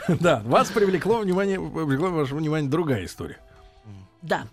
Да, 0.08 0.42
вас 0.44 0.68
привлекло 0.68 1.18
внимание, 1.20 1.58
привлекло 1.58 2.10
ваше 2.10 2.34
внимание 2.34 2.68
другая 2.68 3.06
история. 3.06 3.38
Да. 4.24 4.48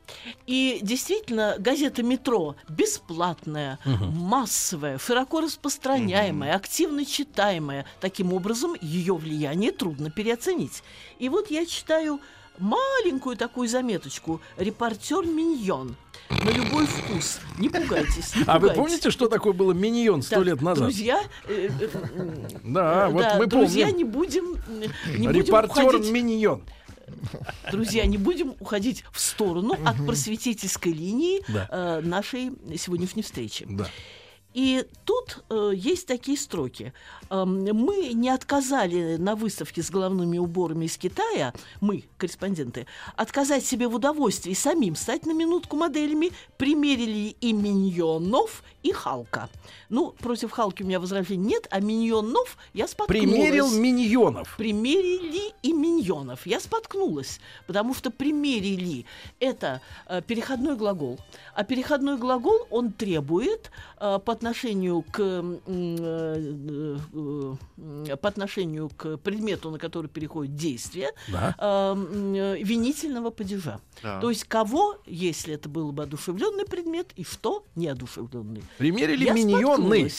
И 0.48 0.80
действительно, 0.82 1.56
газета 1.58 2.04
«Метро» 2.04 2.58
бесплатная, 2.68 3.80
массовая, 3.86 4.98
широко 4.98 5.40
распространяемая, 5.40 6.56
активно 6.56 7.06
читаемая. 7.06 7.86
Таким 8.02 8.34
образом, 8.34 8.76
ее 8.82 9.16
влияние 9.16 9.72
трудно 9.72 10.10
переоценить. 10.12 10.84
И 11.20 11.30
вот 11.30 11.50
я 11.50 11.66
читаю 11.66 12.20
маленькую 12.58 13.38
такую 13.38 13.70
заметочку 13.70 14.42
«Репортер 14.58 15.26
Миньон». 15.26 15.96
На 16.30 16.50
любой 16.50 16.86
вкус. 16.86 17.40
Не 17.58 17.70
пугайтесь, 17.70 18.36
не 18.36 18.44
А 18.48 18.60
вы 18.60 18.72
помните, 18.72 19.10
что 19.10 19.28
такое 19.28 19.54
было 19.54 19.74
миньон 19.74 20.22
сто 20.22 20.42
лет 20.42 20.62
назад? 20.62 20.84
Друзья, 20.86 21.22
э, 21.48 21.70
э, 21.80 21.90
Да, 22.64 23.08
э, 23.08 23.12
вот 23.12 23.22
да, 23.22 23.36
мы 23.38 23.48
друзья, 23.48 23.86
помним. 23.88 23.98
не 23.98 24.04
будем, 24.04 24.58
не 25.18 25.28
будем 25.28 25.32
Репортер 25.32 25.88
уходить 25.88 26.12
миньон. 26.12 26.64
Друзья, 27.72 28.06
не 28.06 28.18
будем 28.18 28.56
уходить 28.60 29.04
в 29.12 29.20
сторону 29.20 29.76
от 29.86 29.98
просветительской 30.06 30.92
линии 30.92 31.42
Да. 31.52 31.68
э, 31.72 32.02
нашей 32.02 32.52
сегодняшней 32.78 33.22
встречи. 33.24 33.66
Да. 33.70 33.88
И 34.54 34.86
тут 35.06 35.44
э, 35.50 35.72
есть 35.74 36.08
такие 36.08 36.38
строки. 36.38 36.94
Эм, 37.30 37.64
мы 37.64 38.14
не 38.14 38.30
отказали 38.30 39.16
на 39.16 39.36
выставке 39.36 39.82
с 39.82 39.90
головными 39.90 40.38
уборами 40.38 40.86
из 40.86 40.98
Китая, 40.98 41.54
мы, 41.80 42.04
корреспонденты, 42.18 42.86
отказать 43.16 43.66
себе 43.66 43.88
в 43.88 43.96
удовольствии 43.96 44.54
самим 44.54 44.96
стать 44.96 45.26
на 45.26 45.32
минутку 45.32 45.78
моделями, 45.78 46.32
примерили 46.58 47.36
и 47.40 47.54
миньонов, 47.54 48.64
и 48.84 48.92
Халка. 48.92 49.50
Ну, 49.90 50.12
против 50.20 50.52
Халки 50.52 50.84
у 50.84 50.86
меня 50.86 51.00
возражений 51.00 51.46
нет, 51.46 51.68
а 51.70 51.80
миньонов 51.80 52.58
я 52.74 52.88
споткнулась. 52.88 53.30
Примерил 53.30 53.72
миньонов. 53.72 54.56
Примерили 54.58 55.54
и 55.62 55.72
миньонов. 55.72 56.46
Я 56.46 56.60
споткнулась, 56.60 57.40
потому 57.68 57.94
что 57.94 58.12
примерили 58.12 59.06
это 59.40 59.82
э, 60.08 60.22
переходной 60.22 60.76
глагол. 60.76 61.20
А 61.54 61.64
переходной 61.64 62.18
глагол 62.18 62.68
он 62.70 62.92
требует 62.92 63.72
э, 64.00 64.20
по 64.24 64.41
отношению 64.42 65.04
к 65.04 65.20
э, 65.20 66.98
э, 67.14 68.16
по 68.18 68.28
отношению 68.28 68.90
к 68.90 69.18
предмету, 69.18 69.70
на 69.70 69.78
который 69.78 70.08
переходит 70.08 70.56
действие, 70.56 71.12
Да. 71.32 71.56
э, 71.58 71.92
м, 71.92 72.34
э, 72.34 72.58
винительного 72.64 73.30
падежа. 73.30 73.80
Да. 74.02 74.20
То 74.20 74.30
есть 74.32 74.46
кого, 74.46 74.98
если 75.06 75.54
это 75.54 75.70
был 75.70 75.92
бы 75.92 76.04
одушевленный 76.04 76.66
предмет, 76.66 77.12
и 77.16 77.24
что 77.24 77.66
неодушевленный. 77.76 78.64
Примерили 78.78 79.26
Я 79.26 79.34
миньоны. 79.34 80.10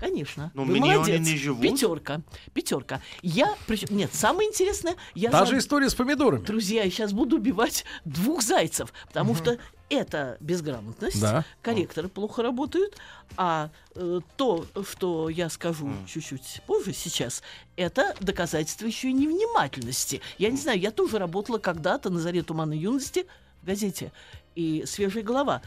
Конечно. 0.00 0.52
Но 0.54 0.62
Вы 0.62 0.74
миньоны 0.74 0.94
молодец. 0.98 1.26
не 1.26 1.36
живут. 1.36 1.60
Пятерка. 1.60 2.20
Пятерка. 2.54 3.00
Я. 3.22 3.56
причем- 3.66 3.96
Нет, 3.96 4.14
самое 4.14 4.48
интересное, 4.48 4.94
я 5.16 5.28
Та 5.30 5.40
за- 5.44 5.46
же 5.54 5.58
история 5.58 5.90
с 5.90 5.94
помидорами. 5.96 6.44
Друзья, 6.44 6.84
я 6.84 6.90
сейчас 6.90 7.12
буду 7.12 7.36
убивать 7.38 7.84
двух 8.04 8.42
зайцев, 8.42 8.92
потому 9.08 9.34
что 9.34 9.58
это 9.90 10.36
безграмотность. 10.40 11.20
Да. 11.20 11.44
Корректоры 11.62 12.08
плохо 12.08 12.42
работают. 12.42 12.96
А 13.36 13.70
э, 13.94 14.20
то, 14.36 14.66
что 14.88 15.28
я 15.28 15.48
скажу 15.48 15.90
чуть-чуть 16.06 16.60
позже 16.66 16.92
сейчас, 16.92 17.42
это 17.76 18.14
доказательство 18.20 18.86
еще 18.86 19.08
и 19.10 19.12
невнимательности. 19.12 20.20
Я 20.38 20.50
не 20.50 20.56
знаю, 20.56 20.78
я 20.80 20.90
тоже 20.90 21.18
работала 21.18 21.58
когда-то 21.58 22.10
на 22.10 22.20
заре 22.20 22.42
туманной 22.42 22.78
юности 22.78 23.26
в 23.62 23.66
газете 23.66 24.12
и 24.54 24.84
свежая 24.86 25.22
голова. 25.22 25.62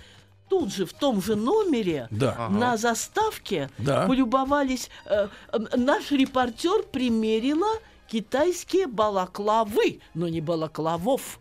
Тут 0.49 0.73
же 0.73 0.85
в 0.85 0.91
том 0.93 1.21
же 1.21 1.35
номере 1.35 2.07
Да. 2.11 2.35
Ага. 2.37 2.53
на 2.53 2.77
заставке 2.77 3.69
Да. 3.77 4.05
полюбовались. 4.05 4.89
э, 5.05 5.27
наш 5.77 6.11
репортер 6.11 6.83
примерила 6.83 7.79
китайские 8.07 8.87
балаклавы, 8.87 10.01
но 10.13 10.27
не 10.27 10.41
балаклавов. 10.41 11.39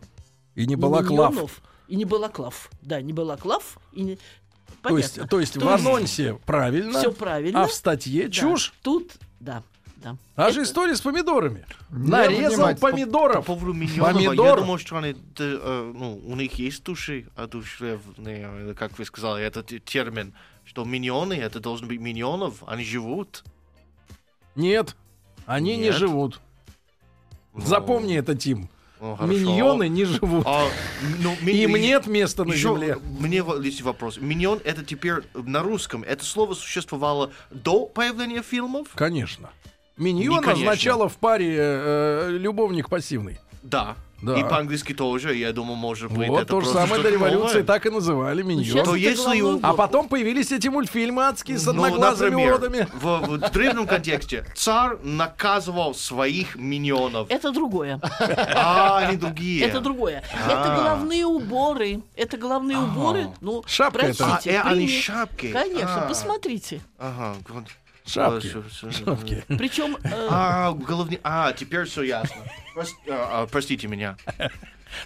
И 0.55 0.61
не 0.61 0.67
не 0.69 0.77
балаклав. 0.77 1.31
миньонов, 1.33 1.61
И 1.91 1.97
не 1.97 2.05
балаклав. 2.05 2.71
Да, 2.83 3.01
не 3.03 3.13
балаклав. 3.13 3.79
И 3.93 4.03
не... 4.03 4.19
То 4.83 4.97
есть, 4.97 5.15
Понятно. 5.17 5.29
то 5.29 5.41
есть 5.41 5.57
в 5.57 5.61
То 5.61 5.73
есть 5.73 5.85
анонсе 5.87 6.35
правильно, 6.47 6.99
Всё 6.99 7.13
правильно. 7.13 7.65
а 7.65 7.67
в 7.67 7.73
статье 7.73 8.25
Да. 8.25 8.31
чушь. 8.31 8.73
Тут, 8.83 9.13
да, 9.41 9.63
да. 9.97 10.17
А 10.37 10.51
же 10.51 10.63
история 10.63 10.95
с 10.97 11.01
помидорами. 11.03 11.67
Не 11.91 12.09
Нарезал 12.09 12.51
понимать. 12.53 12.81
По 12.81 12.91
помидоров. 12.91 13.45
поводу 13.47 13.73
миньонов, 13.75 14.21
я 14.23 14.29
Помидор. 14.31 14.61
думал, 14.61 14.79
что 14.79 14.97
они, 14.97 15.13
д- 15.13 15.19
э, 15.41 15.93
ну, 15.95 16.19
у 16.25 16.37
них 16.37 16.55
есть 16.55 16.83
души 16.85 17.27
одушевленные, 17.37 18.65
или 18.67 18.73
как 18.73 18.97
вы 18.99 19.05
сказали, 19.05 19.45
этот 19.45 19.67
термин, 19.85 20.33
что 20.65 20.85
миньоны, 20.85 21.35
это 21.35 21.61
должно 21.61 21.89
быть 21.89 22.01
миньонов, 22.01 22.63
они 22.67 22.85
живут. 22.85 23.45
Нет, 24.55 24.97
они 25.45 25.77
не 25.77 25.85
Нет? 25.85 25.97
живут. 25.97 26.41
Ну, 27.53 27.61
Запомни 27.67 28.17
это, 28.17 28.35
Тим. 28.37 28.71
Ну, 29.01 29.17
хорошо. 29.17 29.33
Миньоны 29.39 29.89
не 29.89 30.05
живут. 30.05 30.45
А, 30.47 30.69
ну, 31.21 31.35
ми- 31.43 31.53
Им 31.53 31.73
нет 31.77 32.07
места 32.07 32.45
на 32.45 32.53
Еще 32.53 32.69
земле. 32.69 32.97
мне 33.19 33.43
есть 33.63 33.83
вопрос. 33.83 34.19
Миньон 34.19 34.61
это 34.65 34.85
теперь 34.85 35.17
на 35.35 35.63
русском. 35.63 36.03
Это 36.03 36.25
слово 36.25 36.55
существовало 36.55 37.31
до 37.51 37.87
появления 37.87 38.43
фильмов? 38.43 38.89
Конечно. 38.95 39.51
Миньон 39.97 40.47
означало 40.49 41.09
в 41.09 41.17
паре 41.17 41.57
э, 41.59 42.29
любовник 42.39 42.89
пассивный. 42.89 43.39
Да. 43.63 43.97
Да. 44.23 44.35
И 44.39 44.43
по-английски 44.43 44.93
тоже, 44.93 45.35
я 45.35 45.53
думаю, 45.53 45.77
может 45.77 46.11
быть. 46.13 46.29
вот 46.29 46.39
это 46.43 46.47
то 46.47 46.61
же 46.61 46.71
самое 46.71 47.03
до 47.03 47.09
революции 47.11 47.47
новое. 47.59 47.63
так 47.65 47.87
и 47.87 47.91
называли 47.91 48.43
миньон. 48.43 48.65
сейчас 48.65 48.85
То 48.87 48.95
у- 49.43 49.47
головной 49.59 49.61
А 49.63 49.73
потом 49.75 50.09
появились 50.09 50.53
эти 50.53 50.69
мультфильмы 50.69 51.25
адские 51.25 51.59
с 51.59 51.65
Ну, 51.65 51.71
одноглазыми 51.73 52.31
например, 52.31 52.53
уродами. 52.55 52.89
В, 52.93 53.19
в 53.39 53.51
древнем 53.51 53.87
контексте 53.87 54.45
царь 54.55 54.97
наказывал 55.03 55.95
своих 55.95 56.57
миньонов. 56.57 57.31
Это 57.31 57.51
другое. 57.53 58.01
А, 58.55 58.99
они 58.99 59.17
другие. 59.17 59.65
Это 59.65 59.81
другое. 59.81 60.23
Это 60.47 60.75
А. 60.75 60.77
головные 60.77 61.25
уборы. 61.27 62.03
Это 62.17 62.37
головные 62.37 62.79
уборы. 62.79 63.29
Ну, 63.41 63.63
Шапка 63.67 64.07
это. 64.07 64.25
А, 64.25 64.29
простите, 64.31 64.57
э, 64.57 64.61
они 64.63 64.89
шапки. 64.89 65.51
Конечно, 65.53 66.05
А. 66.05 66.09
посмотрите. 66.09 66.81
Ага. 66.99 67.37
Шапки. 68.07 68.49
Всё. 68.71 68.91
Шапки. 68.91 69.45
Причем 69.49 69.97
э, 70.03 70.27
А, 70.31 70.73
головни... 70.73 71.19
А, 71.23 71.53
теперь 71.53 71.85
все 71.85 72.03
ясно. 72.03 72.37
Прос- 72.75 72.89
а, 73.09 73.43
а, 73.43 73.47
Простите 73.47 73.87
меня. 73.89 74.17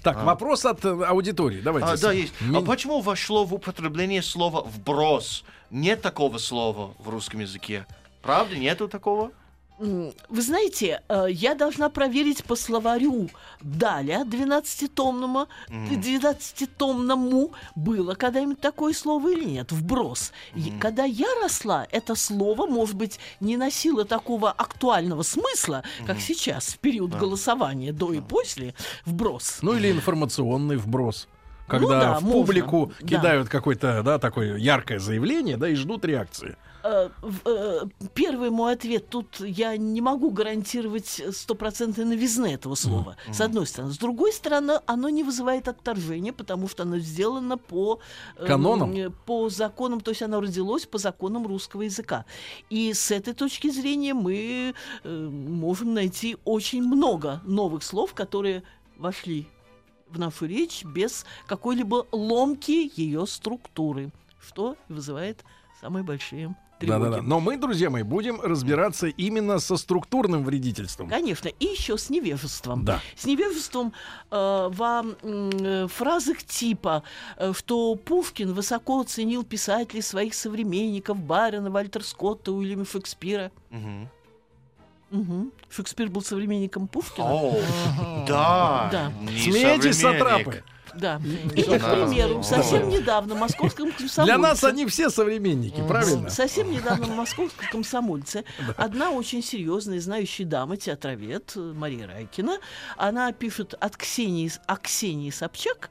Так, 0.02 0.22
вопрос 0.24 0.64
от 0.64 0.85
э, 0.85 0.88
аудитории. 1.04 1.61
Давайте. 1.61 1.88
А, 1.88 1.96
да, 1.98 2.12
есть. 2.12 2.33
А 2.40 2.44
Ми- 2.44 2.64
почему 2.64 3.00
вошло 3.00 3.44
в 3.44 3.52
употребление 3.54 4.22
слова 4.22 4.62
«вброс»? 4.62 5.44
Нет 5.70 6.00
такого 6.00 6.38
слова 6.38 6.94
в 6.98 7.09
русском 7.11 7.40
языке. 7.40 7.87
Правда, 8.22 8.57
нету 8.57 8.88
такого? 8.88 9.30
Вы 9.78 10.42
знаете, 10.42 11.02
э, 11.08 11.26
я 11.30 11.54
должна 11.54 11.88
проверить 11.88 12.44
по 12.44 12.54
словарю 12.54 13.28
Даля 13.60 14.22
12-томному, 14.22 15.48
12-томному 15.68 17.52
было 17.74 18.14
когда-нибудь 18.14 18.60
такое 18.60 18.92
слово 18.92 19.32
или 19.32 19.44
нет, 19.44 19.72
вброс. 19.72 20.32
И 20.54 20.72
Когда 20.78 21.04
я 21.04 21.26
росла, 21.42 21.87
это 21.90 22.14
слово, 22.14 22.66
может 22.66 22.94
быть, 22.96 23.18
не 23.40 23.56
носило 23.56 24.04
такого 24.04 24.50
актуального 24.50 25.22
смысла, 25.22 25.82
как 26.06 26.20
сейчас, 26.20 26.66
в 26.68 26.78
период 26.78 27.14
голосования, 27.14 27.92
до 27.92 28.12
и 28.12 28.20
после, 28.20 28.74
вброс. 29.04 29.58
Ну 29.62 29.74
или 29.74 29.90
информационный 29.90 30.76
вброс. 30.76 31.28
Когда 31.66 32.00
да, 32.00 32.18
в 32.18 32.22
можно. 32.22 32.38
публику 32.38 32.92
Да. 33.00 33.06
кидают 33.06 33.48
какое-то, 33.48 34.02
да, 34.02 34.18
такое 34.18 34.56
яркое 34.56 34.98
заявление, 34.98 35.56
да, 35.56 35.68
и 35.68 35.74
ждут 35.74 36.04
реакции. 36.04 36.56
Э, 36.85 37.09
э, 37.47 37.87
Первый 38.12 38.51
мой 38.51 38.75
ответ. 38.75 39.09
Тут 39.09 39.40
я 39.40 39.75
не 39.79 40.03
могу 40.03 40.31
гарантировать 40.31 41.23
стопроцентной 41.33 42.05
новизны 42.05 42.53
этого 42.53 42.75
слова. 42.75 43.16
С 43.33 43.40
одной 43.40 43.66
стороны. 43.66 43.94
С 43.94 43.99
другой 43.99 44.35
стороны, 44.35 44.81
оно 44.85 45.09
не 45.09 45.25
вызывает 45.25 45.66
отторжения, 45.66 46.35
потому 46.35 46.68
что 46.68 46.83
оно 46.83 46.99
сделано 46.99 47.57
по... 47.57 48.01
э, 48.37 48.47
Канонам? 48.47 48.94
По 49.25 49.49
законам, 49.49 50.03
то 50.03 50.11
есть 50.11 50.23
оно 50.23 50.42
родилось 50.42 50.85
по 50.85 50.99
законам 50.99 51.47
русского 51.47 51.83
языка. 51.83 52.27
И 52.68 52.92
с 52.92 53.11
этой 53.11 53.33
точки 53.33 53.70
зрения 53.70 54.12
мы 54.12 54.75
можем 55.05 55.94
найти 55.94 56.37
очень 56.44 56.83
много 56.83 57.40
новых 57.44 57.83
слов, 57.83 58.12
которые 58.12 58.62
вошли 58.99 59.49
в 60.09 60.18
нашу 60.18 60.44
речь 60.44 60.85
без 60.85 61.25
какой-либо 61.47 62.07
ломки 62.12 62.92
ее 62.94 63.27
структуры, 63.27 64.12
что 64.38 64.77
вызывает 64.88 65.42
самые 65.81 66.05
большие. 66.05 66.55
Да-да-да. 66.80 67.22
Но 67.22 67.40
мы, 67.40 67.56
друзья 67.56 67.90
мои, 67.90 68.02
будем 68.02 68.40
разбираться 68.40 69.06
именно 69.06 69.58
со 69.58 69.76
структурным 69.76 70.44
вредительством. 70.44 71.08
Конечно, 71.08 71.48
и 71.48 71.64
еще 71.66 71.96
с 71.96 72.10
невежеством. 72.10 72.84
Да. 72.84 73.00
С 73.16 73.24
невежеством 73.24 73.92
э, 74.30 74.68
во 74.70 75.04
э, 75.22 75.87
фразах 75.88 76.42
типа, 76.42 77.02
э, 77.37 77.52
что 77.52 77.94
Пушкин 77.94 78.52
высоко 78.52 79.00
оценил 79.00 79.44
писателей 79.44 80.02
своих 80.02 80.34
современников 80.34 81.18
Барина, 81.18 81.70
Вальтер 81.70 82.04
Скотта, 82.04 82.52
Уильяма 82.52 82.84
Шекспира. 82.84 83.50
Мгм. 83.70 84.08
Мгм. 85.10 85.52
Шекспир 85.70 86.08
был 86.08 86.22
современником 86.22 86.88
Пушкина. 86.88 87.26
О, 87.32 87.60
да. 88.26 88.88
Да. 88.90 89.12
Смейтесь, 89.38 90.00
сатрапы. 90.00 90.64
Да. 90.98 91.20
И, 91.54 91.62
к 91.62 91.66
примеру, 91.66 92.42
совсем 92.42 92.88
недавно 92.88 93.35
в 93.35 93.38
московском 93.38 93.90
комсомольце... 93.98 94.24
Для 94.24 94.38
нас 94.38 94.64
они 94.64 94.87
все 94.87 95.11
современники, 95.11 95.83
правильно? 95.87 96.30
Совсем 96.30 96.70
недавно 96.70 97.07
в 97.12 97.16
московской 97.16 97.68
комсомольце 97.68 98.44
одна 98.76 99.11
очень 99.11 99.42
серьезная, 99.42 100.00
знающая 100.00 100.46
дама, 100.46 100.76
театровед 100.76 101.52
э, 101.57 101.72
Мария 101.74 102.07
Райкина, 102.07 102.59
она 102.96 103.33
пишет 103.33 103.74
от 103.80 103.96
Ксении, 103.96 104.50
о 104.66 104.76
Ксении 104.76 105.30
Собчак, 105.30 105.90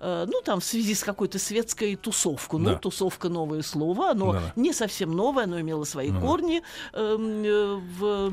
э, 0.00 0.26
ну, 0.26 0.40
там, 0.42 0.60
в 0.60 0.64
связи 0.64 0.94
с 0.94 1.04
какой-то 1.04 1.38
светской 1.38 1.96
тусовку. 1.96 2.58
Ну, 2.58 2.70
Да. 2.70 2.76
тусовка— 2.76 3.28
новое 3.30 3.62
слово, 3.62 4.10
оно 4.10 4.40
не 4.56 4.72
совсем 4.72 5.12
новое, 5.12 5.44
оно 5.44 5.60
имело 5.60 5.84
свои 5.84 6.10
корни 6.10 6.62
эм, 6.92 7.42
э, 7.44 7.80
в 7.98 8.32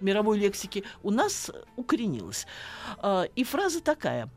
мировой 0.00 0.38
лексике, 0.38 0.82
у 1.02 1.10
нас 1.10 1.50
укоренилось. 1.76 2.46
А, 2.98 3.24
И 3.34 3.44
фраза 3.44 3.80
такая 3.80 4.28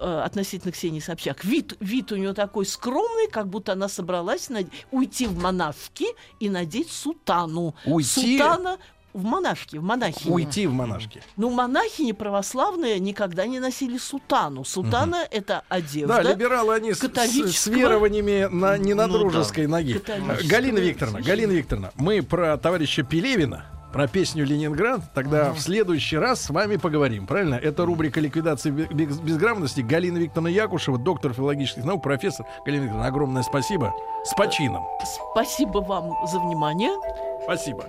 э, 0.00 0.22
относительно 0.24 0.72
Ксении 0.72 1.00
Собчак. 1.00 1.44
Вид, 1.44 1.76
вид 1.80 2.12
у 2.12 2.16
нее 2.16 2.34
такой 2.34 2.66
скромный, 2.66 3.28
как 3.30 3.48
будто 3.48 3.72
она 3.72 3.88
собралась 3.88 4.48
над- 4.48 4.68
уйти 4.90 5.26
в 5.26 5.38
монашки 5.40 6.06
и 6.40 6.48
надеть 6.48 6.90
сутану. 6.90 7.74
Уйти? 7.84 8.38
Сутана 8.38 8.78
в 9.12 9.24
монашки, 9.24 9.76
в 9.76 9.82
монахини. 9.82 10.32
Уйти 10.32 10.66
в 10.66 10.72
монашки. 10.72 11.22
Ну, 11.36 11.50
монахини 11.50 12.12
православные 12.12 12.98
никогда 12.98 13.44
не 13.46 13.58
носили 13.60 13.98
сутану. 13.98 14.64
Сутана— 14.64 15.26
это 15.30 15.64
одежда. 15.68 16.22
Да, 16.22 16.30
либералы 16.32 16.74
они 16.76 16.94
с, 16.94 16.96
с- 16.96 16.98
с 17.00 17.02
католического- 17.02 17.74
верованиями 17.74 18.48
на, 18.50 18.78
не 18.78 18.94
на 18.94 19.06
Ну 19.06 19.12
да. 19.14 19.18
дружеской 19.18 19.66
ноге. 19.66 19.98
Католического 19.98 20.48
Галина 20.48 20.78
Викторовна. 20.78 21.20
Галина 21.20 21.52
Викторовна, 21.52 21.92
мы 21.96 22.22
про 22.22 22.56
товарища 22.56 23.02
Пелевина, 23.02 23.66
про 23.92 24.08
песню 24.08 24.44
Ленинград, 24.44 25.00
тогда 25.14 25.52
в 25.52 25.60
следующий 25.60 26.16
раз 26.16 26.40
с 26.42 26.50
вами 26.50 26.76
поговорим, 26.76 27.26
правильно? 27.26 27.54
Это 27.56 27.84
рубрика 27.84 28.20
ликвидации 28.20 28.70
бе- 28.70 28.86
без- 28.90 29.20
безграмотности. 29.20 29.80
Галина 29.82 30.18
Викторовна 30.18 30.48
Якушева, 30.48 30.98
доктор 30.98 31.32
филологических 31.34 31.84
наук, 31.84 32.02
профессор. 32.02 32.46
Галина 32.64 32.82
Викторовна, 32.84 33.08
огромное 33.08 33.42
спасибо. 33.42 33.92
С 34.24 34.34
почином. 34.34 34.84
Спасибо 35.32 35.78
вам 35.78 36.26
за 36.26 36.38
внимание. 36.40 36.90
Спасибо. 37.44 37.84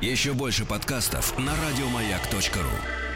Еще 0.00 0.32
больше 0.32 0.66
подкастов 0.66 1.38
на 1.38 1.52
радиомаяк.ру. 1.52 3.13